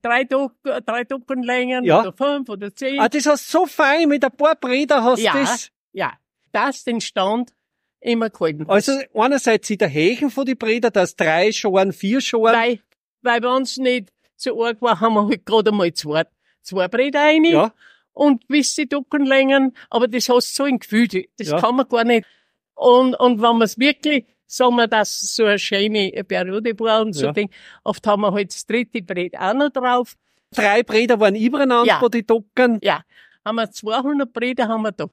drei, 0.00 0.24
Dock, 0.24 0.54
drei 0.62 1.04
Dockenlängen 1.04 1.84
Ja. 1.84 2.00
oder 2.00 2.12
fünf 2.12 2.48
oder 2.48 2.74
zehn. 2.74 3.00
Ah, 3.00 3.08
das 3.08 3.26
hast 3.26 3.52
du 3.52 3.58
so 3.58 3.66
fein 3.66 4.08
mit 4.08 4.24
ein 4.24 4.32
paar 4.32 4.54
Breder 4.56 5.02
hast 5.02 5.20
Ja. 5.22 5.32
das. 5.34 5.70
Ja, 5.92 6.12
das 6.52 6.84
den 6.84 7.00
Stand 7.00 7.52
immer 8.00 8.30
gehalten. 8.30 8.64
Also 8.68 8.92
einerseits 9.14 9.68
in 9.70 9.78
der 9.78 9.88
Hechen 9.88 10.30
von 10.30 10.44
die 10.46 10.54
Breder, 10.54 10.90
dass 10.90 11.16
drei 11.16 11.52
Schoren, 11.52 11.92
vier 11.92 12.20
Schoren. 12.20 12.54
weil, 12.54 12.80
weil 13.22 13.40
bei 13.40 13.48
uns 13.54 13.76
nicht 13.76 14.10
so 14.36 14.64
arg 14.64 14.80
war, 14.80 15.00
haben 15.00 15.14
wir 15.14 15.26
halt 15.28 15.44
gerade 15.46 15.70
einmal 15.70 15.92
zwei, 15.92 16.24
zwei 16.62 16.88
Bretter 16.88 17.20
rein. 17.20 17.44
Ja. 17.44 17.72
Und 18.12 18.48
gewisse 18.48 18.86
Dockenlängen, 18.86 19.74
aber 19.88 20.08
das 20.08 20.28
hast 20.28 20.52
du 20.58 20.62
so 20.62 20.64
ein 20.64 20.78
Gefühl, 20.78 21.06
das 21.38 21.48
Ja. 21.48 21.60
kann 21.60 21.76
man 21.76 21.88
gar 21.88 22.04
nicht. 22.04 22.26
Und, 22.74 23.14
und 23.14 23.36
wenn 23.40 23.52
man 23.56 23.62
es 23.62 23.78
wirklich, 23.78 24.24
sagen 24.46 24.76
wir, 24.76 24.88
dass 24.88 25.20
so 25.20 25.44
eine 25.44 25.58
schöne 25.58 26.10
Periode 26.26 26.78
war 26.80 27.02
und 27.02 27.12
so 27.12 27.26
Ja. 27.26 27.32
Ding, 27.32 27.50
oft 27.84 28.06
haben 28.06 28.22
wir 28.22 28.32
halt 28.32 28.52
das 28.52 28.66
dritte 28.66 29.02
Brett 29.02 29.38
auch 29.38 29.54
noch 29.54 29.70
drauf. 29.70 30.16
Drei 30.52 30.82
Breder 30.82 31.20
waren 31.20 31.36
übereinander, 31.36 31.86
Ja. 31.86 32.02
wo 32.02 32.08
die 32.08 32.26
Docken. 32.26 32.78
Ja, 32.82 33.04
haben 33.44 33.56
wir 33.56 33.70
200 33.70 34.32
Bretter 34.32 34.66
haben 34.68 34.82
wir 34.82 34.92
da. 34.92 35.06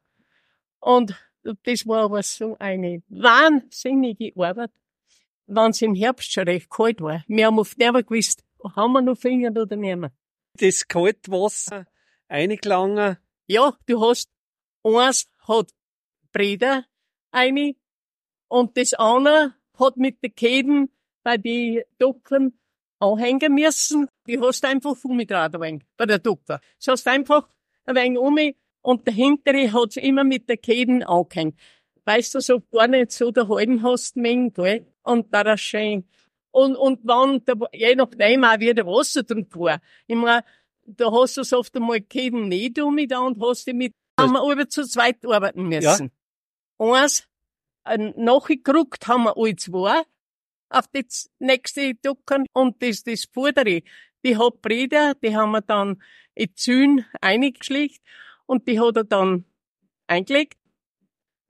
Und 0.80 1.16
das 1.64 1.88
war 1.88 2.04
aber 2.04 2.24
so 2.24 2.58
eine 2.60 3.02
wahnsinnige 3.10 4.34
Arbeit, 4.36 4.72
wenn 5.46 5.72
es 5.72 5.82
im 5.82 5.96
Herbst 5.96 6.32
schon 6.32 6.48
recht 6.48 6.70
kalt 6.70 7.02
war. 7.02 7.24
Wir 7.28 7.48
haben 7.48 7.60
oft 7.60 7.78
nicht 7.78 8.08
gewusst, 8.08 8.44
haben 8.76 8.94
wir 8.94 9.02
noch 9.02 9.18
Finger 9.18 9.50
oder 9.62 9.76
nicht 9.76 9.96
mehr. 9.96 10.12
Das 10.54 10.88
Kaltwasser 10.88 11.86
eingelangen. 12.28 13.18
Ja, 13.46 13.78
du 13.86 14.02
hast, 14.02 14.30
eins 14.84 15.30
hat 15.48 15.72
Breder 16.32 16.86
eine 17.32 17.76
und 18.48 18.78
das 18.78 18.94
andere 18.94 19.54
hat 19.80 19.98
mit 19.98 20.24
den 20.24 20.36
Käden 20.36 20.92
bei 21.24 21.38
die 21.38 21.84
Docken 22.00 22.60
anhängen 23.00 23.54
müssen. 23.54 24.08
Die 24.26 24.40
hast 24.40 24.66
einfach 24.66 24.96
um 25.04 25.20
ein 25.20 25.30
wenig, 25.30 25.84
bei 25.98 26.06
der 26.06 26.20
Docke. 26.20 26.60
Das 26.78 26.88
hast 26.88 27.08
einfach 27.08 27.48
ein 27.86 27.96
wenig 27.96 28.20
und 28.82 29.06
der 29.08 29.14
hintere 29.14 29.72
hat's 29.74 29.98
immer 29.98 30.24
mit 30.24 30.50
den 30.50 30.62
Käden 30.62 31.04
angehängt. 31.04 31.60
Weißt 32.06 32.36
du, 32.36 32.40
so 32.40 32.62
gar 32.72 32.88
nicht 32.88 33.12
so 33.12 33.32
daheim 33.32 33.84
hast, 33.84 34.16
Meng, 34.16 34.54
gell? 34.54 34.86
Und 35.04 35.34
da 35.34 35.44
das 35.44 35.60
schön. 35.60 36.08
Und, 36.52 36.76
und 36.76 37.02
wenn, 37.04 37.44
der, 37.46 37.56
je 37.74 37.96
nachdem 37.96 38.44
auch 38.46 38.60
wie 38.60 38.74
der 38.74 38.86
Wasser 38.86 39.24
drin 39.24 39.46
war. 39.52 39.82
Ich 40.08 40.16
mein, 40.16 40.42
da 40.86 41.12
hast 41.12 41.36
du 41.38 41.44
so 41.44 41.60
oft 41.60 41.76
einmal 41.76 42.00
Käden 42.02 42.48
nicht 42.48 42.80
um 42.80 42.98
da 43.08 43.20
und 43.20 43.42
hast 43.42 43.68
die 43.68 43.74
mit, 43.74 43.92
haben 44.20 44.32
wir 44.34 44.42
alle 44.42 44.68
zu 44.68 44.84
zweit 44.86 45.26
arbeiten 45.26 45.68
müssen. 45.68 46.12
Eins, 46.80 47.28
äh, 47.86 47.98
nachgeguckt 48.16 49.08
haben 49.08 49.24
wir 49.26 49.36
alle 49.38 49.56
zwei 49.58 50.02
auf 50.70 50.86
z- 50.92 51.30
nächste 51.40 51.94
Ducken 51.96 52.46
und 52.54 52.82
das, 52.82 53.04
das 53.04 53.26
Vordere, 53.26 53.82
die 54.26 54.38
hat 54.38 54.62
Breder, 54.62 55.14
die 55.16 55.36
haben 55.36 55.52
wir 55.52 55.62
dann 55.62 56.02
in 56.36 56.56
Zühn 56.56 57.06
eingeschlicht 57.22 58.02
und 58.48 58.68
die 58.68 58.80
hat 58.80 58.96
er 58.98 59.04
dann 59.04 59.46
eingelegt. 60.08 60.58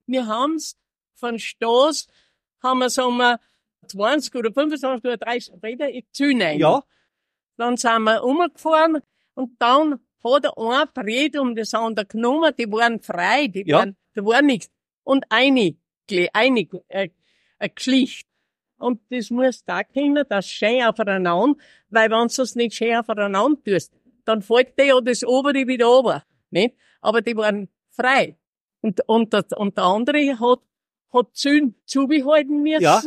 Wir 0.06 0.28
haben's 0.28 0.76
von 1.16 1.40
Stoß, 1.40 2.08
haben 2.62 2.80
wir, 2.80 2.90
sagen 2.90 3.18
wir, 3.18 3.40
20 3.88 4.36
oder 4.36 4.52
25 4.52 5.06
oder 5.06 5.18
30 5.18 5.54
Breder 5.62 5.90
in 5.90 6.04
Zühn 6.12 6.42
ein. 6.42 6.60
Ja. 6.60 6.84
Dann 7.56 7.78
sind 7.78 8.04
wir 8.04 8.24
umgefahren 8.24 9.02
und 9.34 9.56
dann 9.60 10.00
hat 10.24 10.46
er 10.46 10.58
ein 10.58 10.88
Brett 10.94 11.38
um 11.38 11.56
das 11.56 11.74
andere 11.74 12.06
genommen, 12.06 12.54
die 12.58 12.70
waren 12.72 13.00
frei, 13.02 13.48
die 13.48 13.64
Ja. 13.66 13.80
waren, 13.80 13.96
da 14.14 14.26
war 14.26 14.42
nichts. 14.42 14.70
Und 15.04 15.26
eine, 15.30 15.76
eine, 16.34 16.68
äh, 16.90 17.10
äh, 17.60 17.70
geschlicht. 17.70 18.28
Und 18.78 19.02
das 19.10 19.30
muss 19.32 19.64
da 19.64 19.84
können, 19.84 20.24
das 20.30 20.48
schön 20.48 20.84
aufeinander, 20.84 21.56
weil 21.90 22.12
wenn 22.12 22.28
du 22.28 22.36
das 22.36 22.56
nicht 22.56 22.76
schön 22.76 22.96
aufeinander 22.96 23.58
tust, 23.64 23.92
dann 24.26 24.42
fällt 24.42 24.78
dir 24.78 24.86
ja 24.86 25.02
das 25.02 25.24
obere 25.24 25.66
wieder 25.68 25.86
runter, 25.88 26.24
nicht? 26.52 26.76
Aber 27.02 27.22
die 27.22 27.36
waren 27.36 27.70
frei. 27.92 28.38
Und, 28.82 29.02
und, 29.08 29.34
der, 29.34 29.46
und 29.58 29.78
der 29.78 29.84
andere 29.86 30.40
hat, 30.40 30.60
hat 31.14 31.28
Zühn 31.34 31.76
zubehalten 31.86 32.62
müssen. 32.62 32.82
Ja. 32.82 33.02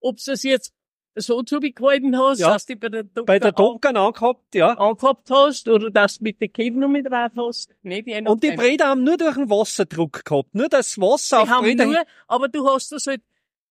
Ob 0.00 0.16
du 0.24 0.32
es 0.32 0.42
jetzt 0.42 0.72
so 1.16 1.42
zubehalten 1.42 2.16
hast, 2.18 2.40
Ja. 2.40 2.52
dass 2.52 2.66
die 2.66 2.74
bei 2.76 2.88
der 2.88 3.04
Doktor 3.04 3.24
Bei 3.26 3.38
der 3.38 3.52
Docken 3.52 3.96
angehabt, 3.96 4.54
ja. 4.54 4.72
angehabt 4.74 5.30
hast 5.30 5.68
oder 5.68 5.90
dass 5.90 6.18
du 6.18 6.24
mit 6.24 6.40
den 6.40 6.52
Kindern 6.52 6.80
noch 6.80 6.88
mit 6.88 7.06
drauf 7.06 7.30
hast. 7.36 7.74
Nicht, 7.82 8.06
je 8.08 8.26
Und 8.26 8.42
die. 8.42 8.52
Breder 8.52 8.88
haben 8.88 9.04
nur 9.04 9.16
durch 9.16 9.34
den 9.36 9.48
Wasserdruck 9.48 10.24
gehabt. 10.24 10.54
Nur 10.54 10.68
das 10.68 10.98
Wasser 10.98 11.38
Die 11.38 11.42
auf 11.44 11.48
haben 11.50 11.64
Breder. 11.64 11.86
nur, 11.86 12.02
aber 12.26 12.48
du 12.48 12.68
hast 12.68 12.90
das 12.92 13.06
halt 13.06 13.22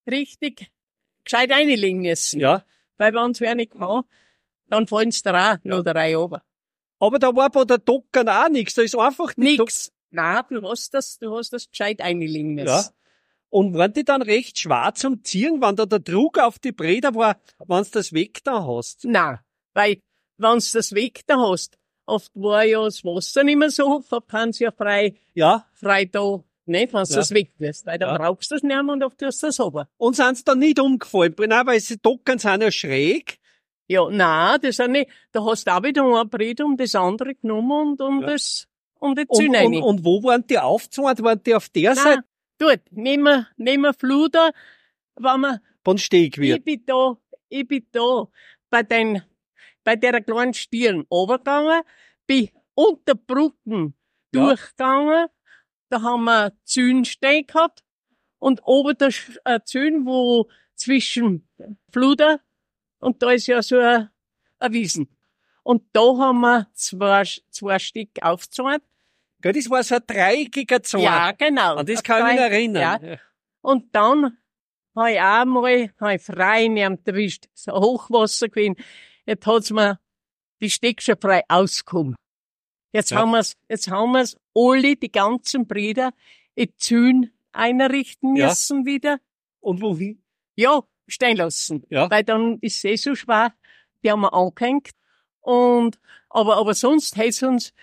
richtig 0.10 0.72
gescheit 1.24 1.52
reinlegen 1.52 2.02
müssen. 2.02 2.40
ja. 2.40 2.64
Weil 2.98 3.14
wenn 3.14 3.32
es 3.32 3.42
wer 3.42 3.56
nicht 3.56 3.72
kann, 3.74 4.04
dann 4.68 4.88
fallen 4.88 5.12
sie 5.12 5.22
da 5.24 5.54
auch 5.54 5.58
noch 5.64 5.84
der 5.84 5.96
Reihe 5.96 6.16
runter. 6.18 6.44
Aber 7.04 7.20
da 7.20 7.36
war 7.36 7.50
bei 7.50 7.66
der 7.66 7.80
Docken 7.80 8.30
auch 8.30 8.48
nichts. 8.48 8.76
Da 8.76 8.82
ist 8.82 8.98
einfach 8.98 9.36
Nix. 9.36 9.92
Nein, 10.10 10.42
du 10.50 10.62
hast 10.70 10.94
das, 10.94 11.18
du 11.20 11.36
hast 11.36 11.52
das 11.52 11.70
gescheit 11.70 12.00
einlegen 12.00 12.54
müssen. 12.54 12.68
Ja. 12.68 12.86
Und 13.50 13.74
waren 13.78 13.92
die 13.92 14.06
dann 14.06 14.22
recht 14.22 14.58
schwer 14.58 14.94
zum 14.96 15.22
Ziehen, 15.22 15.62
wenn 15.62 15.76
da 15.76 15.86
der 15.86 16.00
Druck 16.00 16.40
auf 16.40 16.60
die 16.60 16.72
Breder 16.72 17.14
war, 17.14 17.38
wenn 17.68 17.84
du 17.84 17.90
das 17.92 18.14
weg 18.14 18.42
da 18.46 18.66
hast? 18.66 19.04
Nein, 19.04 19.40
weil, 19.74 19.98
wenn 20.38 20.60
du 20.60 20.66
das 20.74 20.94
weg 20.94 21.24
da 21.28 21.38
hast, 21.40 21.78
oft 22.06 22.32
war 22.36 22.64
ja 22.64 22.82
das 22.86 23.04
Wasser 23.04 23.44
nicht 23.44 23.58
mehr 23.58 23.70
so 23.70 24.02
da 24.10 24.20
du 24.22 24.64
ja 24.64 24.72
frei, 24.72 25.16
Ja. 25.34 25.68
frei 25.74 26.06
da, 26.06 26.42
nicht, 26.66 26.94
wenn 26.94 27.04
du 27.04 27.10
Ja. 27.10 27.16
das 27.18 27.32
weg 27.32 27.52
wirst, 27.58 27.86
weil 27.86 28.00
dann 28.00 28.10
Ja. 28.12 28.18
brauchst 28.18 28.50
du 28.50 28.56
das 28.56 28.64
nicht 28.64 28.82
mehr 28.82 28.94
und 28.94 29.04
oft 29.04 29.18
tust 29.18 29.44
du 29.44 29.48
das 29.48 29.60
runter. 29.60 29.90
Und 29.98 30.16
sind 30.16 30.38
sie 30.38 30.44
dann 30.46 30.60
nicht 30.60 30.80
umgefallen? 30.80 31.36
Nein, 31.38 31.68
weil 31.68 31.82
die 31.82 32.02
Docken 32.02 32.40
sind 32.40 32.62
ja 32.62 32.72
schräg. 32.72 33.40
Ja, 33.94 34.10
nein, 34.10 34.60
das 34.62 34.80
ist 34.80 34.88
nicht, 34.90 35.10
da 35.32 35.44
hast 35.46 35.68
du 35.68 35.72
auch 35.72 35.84
wieder 35.84 36.04
ein 36.04 36.30
Brett 36.30 36.62
um 36.62 36.76
das 36.78 36.96
andere 36.96 37.36
genommen 37.36 37.92
und 37.92 38.02
um 38.02 38.22
Ja. 38.22 38.28
das, 38.32 38.68
um 39.00 39.14
die 39.16 39.26
Und, 39.28 39.38
Züne 39.38 39.64
und, 39.66 39.76
und 39.82 40.06
wo 40.06 40.24
waren 40.24 40.46
die 40.48 40.58
aufgezählt? 40.58 41.22
Waren 41.24 41.42
die 41.44 41.54
auf 41.54 41.70
der 41.70 41.96
Seite? 41.96 42.10
Nein, 42.10 42.24
dort, 42.58 42.92
nehmen 42.92 43.24
wir, 43.24 43.48
nehmen 43.58 43.84
wir 43.84 43.94
Fluder, 43.94 44.52
wenn 45.16 45.42
wir, 45.42 45.62
Von 45.86 45.98
Steg 45.98 46.38
ich 46.38 46.42
wird. 46.42 46.66
bin 46.66 46.84
da, 46.86 47.18
ich 47.50 47.68
bin 47.68 47.86
da, 47.92 48.28
bei 48.70 48.82
den, 48.84 49.22
bei 49.84 49.96
der 49.96 50.22
kleinen 50.22 50.54
Stirn 50.54 51.06
runtergegangen, 51.12 51.82
bin 52.26 52.50
unter 52.74 53.16
Brücken 53.16 53.94
Ja. 54.34 54.48
durchgegangen, 54.48 55.28
da 55.90 56.02
haben 56.02 56.24
wir 56.24 56.54
Zühn 56.64 57.06
stehen 57.06 57.46
gehabt, 57.46 57.84
und 58.40 58.62
oben 58.66 58.98
der 58.98 59.12
äh, 59.46 59.60
Zühn, 59.64 60.06
wo 60.06 60.50
zwischen 60.76 61.48
Fluder, 61.92 62.40
und 63.04 63.22
da 63.22 63.32
ist 63.32 63.48
ja 63.48 63.62
so 63.62 63.78
ein, 63.80 64.10
ein 64.60 64.74
Wiesen. 64.74 65.08
Und 65.64 65.84
da 65.94 66.02
haben 66.18 66.42
wir 66.42 66.68
zwei, 66.74 67.24
zwei 67.50 67.80
Stück 67.80 68.10
aufgezogen. 68.22 68.82
Gell, 69.42 69.54
das 69.54 69.70
war 69.70 69.84
so 69.84 69.96
ein 69.96 70.02
dreieckiger 70.06 70.82
Zorn. 70.84 71.04
Ja, 71.04 71.32
genau. 71.32 71.76
An 71.76 71.86
das 71.86 72.04
kann 72.04 72.26
ich 72.28 72.34
mich 72.34 72.42
erinnern. 72.42 73.06
Ja. 73.06 73.18
Und 73.62 73.94
dann 73.96 74.38
habe 74.96 75.12
ich 75.12 75.20
auch 75.22 75.46
mal, 75.46 75.94
habe 76.00 76.16
ich 76.16 76.22
frei 76.22 76.68
nehmt 76.68 77.08
erwischt, 77.08 77.46
so 77.54 77.74
Hochwasser 77.74 78.48
gewesen. 78.50 78.76
Jetzt 79.26 79.46
hat's 79.48 79.72
mir 79.72 80.00
die 80.62 80.70
Steck 80.70 81.02
schon 81.02 81.18
frei 81.20 81.44
ausgekommen. 81.48 82.16
Jetzt 82.92 83.12
Ja. 83.12 83.18
haben 83.20 83.32
wir's, 83.32 83.56
jetzt 83.70 83.90
haben 83.90 84.12
wir's 84.12 84.38
alle, 84.56 84.96
die 84.96 85.12
ganzen 85.12 85.66
Brüder, 85.68 86.12
in 86.56 86.72
Zün 86.78 87.32
einrichten 87.52 88.36
Ja. 88.36 88.50
müssen 88.50 88.86
wieder. 88.86 89.20
Und 89.60 89.82
wohin? 89.82 90.22
Ja, 90.56 90.84
stehen 91.08 91.38
lassen. 91.38 91.84
Ja. 91.90 92.10
Weil 92.10 92.24
dann 92.24 92.58
ist 92.62 92.78
es 92.78 92.84
eh 92.84 92.96
so 92.96 93.16
schwer. 93.16 93.54
Die 94.04 94.12
haben 94.12 94.22
wir 94.22 94.34
angehängt. 94.34 94.90
Und, 95.42 96.00
aber, 96.30 96.58
aber 96.58 96.74
sonst 96.74 97.18
hätte 97.18 97.48
uns, 97.50 97.74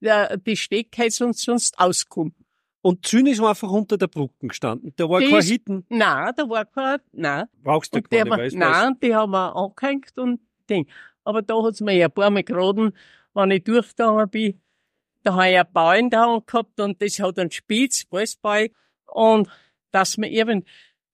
der, 0.00 0.36
die 0.36 0.56
Steck 0.56 0.96
hätte 0.96 1.24
uns 1.26 1.42
sonst 1.42 1.78
ausgekommen. 1.78 2.34
Und 2.82 3.04
Zün 3.04 3.26
ist 3.26 3.40
einfach 3.40 3.70
unter 3.70 3.98
der 3.98 4.06
Brücke 4.06 4.46
gestanden. 4.46 4.92
Da 4.96 5.08
war 5.08 5.18
Die 5.20 5.28
kein 5.30 5.38
ist- 5.40 5.48
Hitten. 5.48 5.84
Nein, 5.88 6.32
da 6.36 6.48
war 6.48 6.64
kein, 6.66 7.00
nein. 7.12 7.46
Brauchst 7.62 7.92
du 7.92 7.98
Und 7.98 8.12
die 8.12 8.16
gar 8.16 8.24
nicht, 8.24 8.30
wir- 8.36 8.38
weißt 8.44 8.54
du? 8.54 8.58
nein, 8.58 8.96
die 9.02 9.14
haben 9.14 9.32
wir 9.32 9.56
angehängt 9.56 10.16
und 10.18 10.40
Ding. 10.70 10.86
Aber 11.24 11.42
da 11.42 11.60
hat's 11.62 11.80
mir 11.80 11.94
ja 11.96 12.06
ein 12.06 12.12
paar 12.12 12.30
Mal 12.30 12.44
geraten, 12.44 12.92
wenn 13.34 13.50
ich 13.50 13.64
durchgegangen 13.64 14.28
bin. 14.30 14.60
Da 15.24 15.32
habe 15.34 15.48
ich 15.50 15.58
einen 15.58 15.72
Bau 15.72 15.90
in 15.92 16.10
der 16.10 16.20
Hand 16.20 16.46
gehabt 16.46 16.78
und 16.78 17.02
das 17.02 17.18
hat 17.18 17.38
einen 17.40 17.50
Spitz, 17.50 18.04
Weißbau. 18.10 18.66
Und 19.06 19.48
dass 19.90 20.16
man 20.18 20.30
eben 20.30 20.64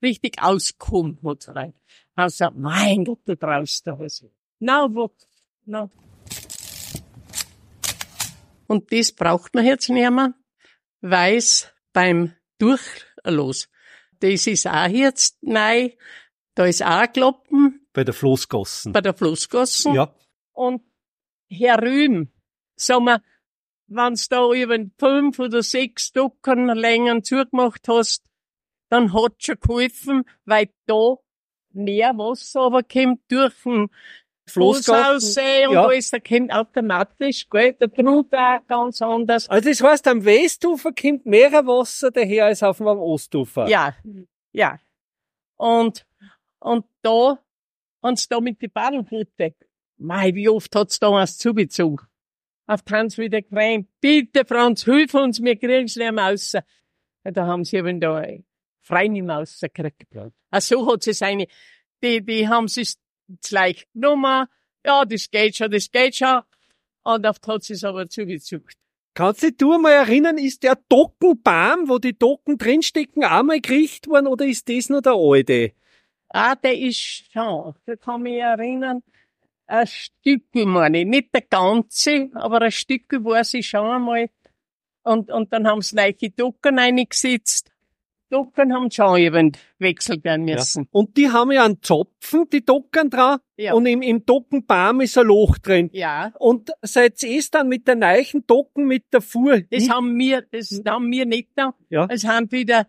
richtig 0.02 0.42
auskommt, 0.42 1.22
hat 1.22 1.48
rein. 1.48 1.74
Gesagt, 2.16 2.56
mein 2.56 3.04
Gott, 3.04 3.20
da 3.24 3.34
draußen, 3.34 3.82
da 3.84 3.98
was. 3.98 4.24
Na, 4.58 4.86
wo, 4.92 5.10
na. 5.64 5.90
Und 8.66 8.92
das 8.92 9.12
braucht 9.12 9.54
man 9.54 9.64
jetzt 9.64 9.88
nicht 9.88 10.10
mehr, 10.10 10.34
weil's 11.00 11.72
beim 11.92 12.32
Durchlos, 12.58 13.68
das 14.20 14.46
ist 14.46 14.66
auch 14.66 14.88
jetzt 14.88 15.42
neu, 15.42 15.90
da 16.54 16.66
ist 16.66 16.82
auch 16.84 17.10
Kloppen 17.12 17.86
Bei 17.92 18.04
der 18.04 18.14
Floßgassen. 18.14 18.92
bei 18.92 19.00
der 19.00 19.14
Flussgasse. 19.14 19.90
Ja. 19.90 20.14
Und 20.52 20.82
herüben, 21.48 22.32
sagen 22.76 23.04
wir, 23.04 23.22
wenn's 23.88 24.28
da 24.28 24.50
über 24.52 24.78
fünf 24.98 25.38
oder 25.38 25.62
sechs 25.62 26.12
Ducken 26.12 26.68
Längen 26.68 27.24
zugemacht 27.24 27.88
hast, 27.88 28.24
dann 28.92 29.14
hat 29.14 29.34
schon 29.38 29.56
geholfen, 29.58 30.24
weil 30.44 30.68
da 30.86 31.16
mehr 31.72 32.16
Wasser 32.18 32.60
aber 32.60 32.82
kommt 32.82 33.20
durch 33.28 33.54
den. 33.64 33.88
Flussaussee 34.44 35.68
und 35.68 35.74
ja. 35.74 35.82
da 35.84 35.92
ist 35.92 36.12
der 36.12 36.20
kommt 36.20 36.52
automatisch, 36.52 37.48
gell, 37.48 37.74
der 37.74 37.90
Trug 37.92 38.32
auch 38.34 38.66
ganz 38.66 39.00
anders. 39.00 39.48
Also 39.48 39.68
das 39.68 39.80
heißt, 39.80 40.08
am 40.08 40.24
Westufer 40.24 40.90
kommt 40.92 41.24
mehr 41.24 41.52
Wasser 41.52 42.10
daher 42.10 42.46
als 42.46 42.62
auf 42.64 42.78
dem 42.78 42.88
Ostufer. 42.88 43.68
Ja, 43.68 43.94
ja. 44.50 44.80
Und, 45.56 46.04
und 46.58 46.84
da, 47.02 47.38
haben's 48.02 48.28
da 48.28 48.40
mit 48.40 48.60
die 48.60 48.68
Badelhütte. 48.68 49.54
Mei, 49.96 50.34
wie 50.34 50.48
oft 50.48 50.74
hat's 50.74 50.98
da 50.98 51.12
was 51.12 51.38
zugezogen? 51.38 52.04
Auf 52.66 52.82
die 52.82 52.92
Hans 52.92 53.18
wieder 53.18 53.42
geweint. 53.42 53.88
Bitte, 54.00 54.44
Franz, 54.44 54.84
hilf 54.84 55.14
uns, 55.14 55.40
wir 55.40 55.56
kriegen's 55.56 55.94
nicht 55.94 56.12
mehr 56.12 56.24
raus. 56.24 56.52
Ja, 56.52 57.30
Da 57.30 57.46
haben 57.46 57.64
sie 57.64 57.76
eben 57.76 58.00
da 58.00 58.20
äh, 58.82 58.86
frei 58.86 59.08
nicht 59.08 59.24
mehr 59.24 59.36
rausgekriegt. 59.36 60.06
Ach 60.50 60.60
so 60.60 60.90
hat 60.90 61.02
sie 61.02 61.12
seine, 61.12 61.46
die, 62.02 62.24
die 62.24 62.48
haben 62.48 62.68
sich 62.68 62.94
gleich 63.48 63.86
genommen. 63.92 64.46
Ja, 64.84 65.04
das 65.04 65.30
geht 65.30 65.56
schon, 65.56 65.70
das 65.70 65.90
geht 65.90 66.16
schon. 66.16 66.42
Und 67.04 67.26
oft 67.26 67.46
hat 67.46 67.62
sie 67.64 67.74
es 67.74 67.84
aber 67.84 68.08
zugezogen. 68.08 68.68
Kannst 69.14 69.42
du 69.42 69.48
dich 69.48 69.58
du 69.58 69.78
mal 69.78 69.92
erinnern, 69.92 70.38
ist 70.38 70.62
der 70.62 70.78
Dockenbaum, 70.88 71.88
wo 71.88 71.98
die 71.98 72.18
Docken 72.18 72.56
drinstecken, 72.56 73.24
einmal 73.24 73.60
gekriegt 73.60 74.08
worden 74.08 74.26
oder 74.26 74.46
ist 74.46 74.68
das 74.68 74.88
nur 74.88 75.02
der 75.02 75.12
alte? 75.12 75.72
Ah, 76.30 76.54
der 76.54 76.78
ist 76.78 77.30
schon, 77.30 77.74
da 77.84 77.96
kann 77.96 78.22
mich 78.22 78.38
erinnern, 78.38 79.02
ein 79.66 79.86
Stück, 79.86 80.44
meine 80.54 81.00
ich, 81.00 81.06
nicht 81.06 81.34
der 81.34 81.42
ganze, 81.42 82.30
aber 82.34 82.62
ein 82.62 82.72
Stück 82.72 83.04
weiß 83.10 83.54
ich 83.54 83.68
schon 83.68 83.86
einmal. 83.86 84.30
Und, 85.02 85.30
und 85.30 85.52
dann 85.52 85.66
haben 85.66 85.82
sie 85.82 85.96
neue 85.96 86.14
Ducken 86.14 86.78
eingesetzt. 86.78 87.71
Ducken 88.32 88.72
haben 88.74 88.90
schon 88.90 89.18
eben 89.18 89.52
gewechselt 89.78 90.24
werden 90.24 90.44
müssen. 90.44 90.88
Und 90.90 91.16
die 91.16 91.30
haben 91.30 91.52
ja 91.52 91.64
einen 91.64 91.82
Zopfen, 91.82 92.48
die 92.50 92.64
Docken 92.64 93.10
dran, 93.10 93.38
Ja. 93.56 93.74
und 93.74 93.86
im, 93.86 94.02
im 94.02 94.24
Dockenbaum 94.26 95.00
ist 95.02 95.16
ein 95.18 95.26
Loch 95.26 95.58
drin. 95.58 95.90
Ja, 95.92 96.32
Und 96.38 96.70
seit 96.82 97.22
es 97.22 97.50
dann 97.50 97.68
mit 97.68 97.86
der 97.86 97.96
neichen 97.96 98.46
Docken 98.46 98.86
mit 98.86 99.04
der 99.12 99.20
Fuhr. 99.20 99.60
das 99.70 99.88
haben 99.90 100.18
wir, 100.18 100.42
das 100.50 100.82
haben 100.86 101.10
wir 101.10 101.26
nicht 101.26 101.50
da. 101.54 101.74
Ja. 101.90 102.06
Es 102.10 102.24
haben 102.26 102.50
wieder 102.50 102.86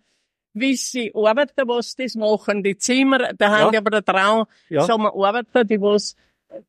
gewisse 0.53 1.09
Arbeiter, 1.15 1.67
was 1.67 1.95
das 1.95 2.15
machen. 2.15 2.63
Die 2.63 2.77
Zimmer, 2.77 3.33
da 3.37 3.49
haben 3.49 3.59
Ja. 3.65 3.71
die 3.71 3.77
aber 3.77 3.89
da 3.89 4.01
dran, 4.01 4.45
Ja. 4.69 4.83
sagen 4.83 5.03
wir 5.03 5.13
Arbeiter, 5.13 5.63
die 5.65 5.81
was, 5.81 6.15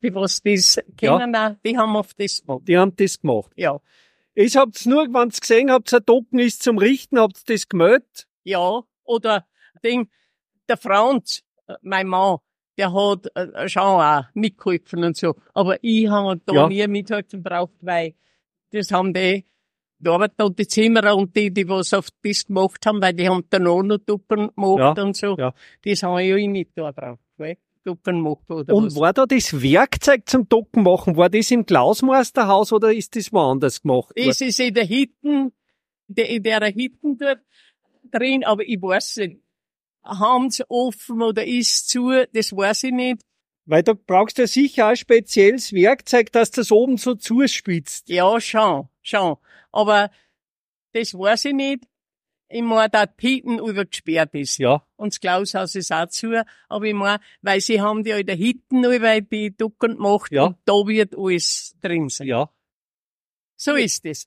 die 0.03 0.15
was 0.15 0.43
das 0.43 0.81
kennen, 0.97 1.37
auch, 1.37 1.55
die 1.65 1.77
haben 1.77 1.95
auf 1.97 2.15
das 2.15 2.41
gemacht. 2.45 2.63
Die 2.67 2.77
haben 2.79 2.97
das 2.97 3.21
gemacht. 3.21 3.53
Ja. 3.57 3.79
Ich 4.37 4.57
hab's 4.57 4.85
nur, 4.87 5.05
wenn's 5.15 5.41
gesehen 5.41 5.71
habt, 5.71 5.93
ein 5.95 6.01
Docken 6.05 6.39
ist 6.41 6.63
zum 6.63 6.79
Richten, 6.79 7.21
habt 7.21 7.49
das 7.49 7.69
gemeldet. 7.69 8.27
Ja, 8.45 8.83
oder 9.05 9.47
Ding, 9.85 10.09
der 10.69 10.77
Franz, 10.77 11.43
äh, 11.67 11.75
mein 11.83 12.07
Mann, 12.07 12.39
der 12.79 12.93
hat 12.93 13.27
äh, 13.37 13.69
schon 13.69 13.83
auch 13.83 14.25
mitgeholfen 14.35 15.05
und 15.05 15.17
so. 15.17 15.35
Aber 15.53 15.77
ich 15.83 16.09
habe 16.09 16.41
da 16.45 16.55
Ja. 16.55 16.69
nie 16.69 16.87
mithelfen 16.89 17.43
braucht, 17.43 17.75
weil 17.81 18.15
das 18.71 18.91
haben 18.91 19.13
die, 19.15 19.45
die 19.99 20.09
Arbeiter 20.09 20.47
und 20.47 20.59
die 20.59 20.67
Zimmerer 20.67 21.17
und 21.17 21.37
die, 21.37 21.53
die 21.53 21.69
was 21.69 21.95
auf 21.95 22.09
das 22.23 22.47
gemacht 22.47 22.85
haben, 22.87 23.01
weil 23.01 23.15
die 23.15 23.29
haben 23.29 23.45
dann 23.51 23.67
auch 23.67 23.83
noch 23.83 23.99
Duppen 23.99 24.51
gemacht 24.55 24.97
Ja, 24.99 25.03
und 25.05 25.17
so. 25.17 25.37
ja. 25.39 25.55
Das 25.85 26.03
habe 26.03 26.23
ich 26.23 26.29
ja 26.31 26.49
nicht 26.49 26.71
da 26.75 26.91
braucht, 26.91 27.21
weil 27.37 27.57
Duppen 27.85 28.17
gemacht 28.25 28.51
oder 28.51 28.75
Und 28.75 28.87
was. 28.87 28.97
war 28.97 29.13
da 29.13 29.27
das 29.27 29.63
Werkzeug 29.63 30.29
zum 30.29 30.49
Docken 30.49 30.83
machen, 30.83 31.17
war 31.17 31.29
das 31.31 31.51
im 31.51 31.65
Klausmeisterhaus 31.67 32.73
oder 32.73 32.93
ist 32.93 33.15
das 33.15 33.33
woanders 33.33 33.83
gemacht? 33.83 34.13
Das 34.17 34.41
ist 34.41 34.59
in 34.59 34.75
der 34.75 34.85
Hitten, 34.85 35.53
in 36.09 36.43
der 36.43 36.65
Hitten 36.67 37.17
dort 37.19 37.41
drin, 38.15 38.45
aber 38.45 38.63
ich 38.67 38.81
weiß 38.81 39.17
nicht. 39.19 39.41
Haben 40.03 40.51
sie 40.51 40.65
offen 40.69 41.23
oder 41.23 41.45
ist 41.47 41.89
zu, 41.89 42.11
das 42.33 42.53
weiß 42.55 42.85
ich 42.85 42.93
nicht. 42.93 43.23
Weil 43.67 43.83
da 43.83 43.95
brauchst 43.95 44.37
du 44.37 44.43
ja 44.43 44.47
sicher 44.49 44.89
ein 44.89 44.97
spezielles 44.97 45.73
Werkzeug, 45.73 46.31
dass 46.33 46.51
das 46.51 46.71
oben 46.71 46.99
so 46.99 47.15
zuspitzt. 47.15 48.09
Ja, 48.11 48.39
schon, 48.41 48.89
schon. 49.03 49.37
Aber 49.73 50.11
das 50.93 51.15
weiß 51.15 51.47
ich 51.47 51.55
nicht. 51.55 51.85
Ich 52.51 52.63
meine, 52.63 52.91
da 52.91 53.07
die 53.07 53.27
Hitten 53.37 53.59
übergesperrt 53.59 54.35
ist. 54.35 54.59
Ja. 54.59 54.87
Und 54.97 55.15
das 55.15 55.21
Klaushaus 55.21 55.75
ist 55.75 55.91
auch 55.91 56.07
zu. 56.09 56.45
Aber 56.69 56.85
ich 56.85 56.93
meine, 56.95 57.21
weil 57.41 57.61
sie 57.61 57.81
haben 57.81 58.05
in 58.05 58.27
der 58.27 58.37
Hitten 58.37 58.85
über 58.85 59.21
die 59.23 59.57
Ducken 59.57 59.97
gemacht 59.97 60.31
Ja. 60.31 60.45
und 60.45 60.59
da 60.67 60.75
wird 60.75 61.17
alles 61.17 61.75
drin 61.81 62.11
sein. 62.11 62.27
Ja. 62.29 62.51
So 63.57 63.75
ist 63.75 64.05
es. 64.05 64.27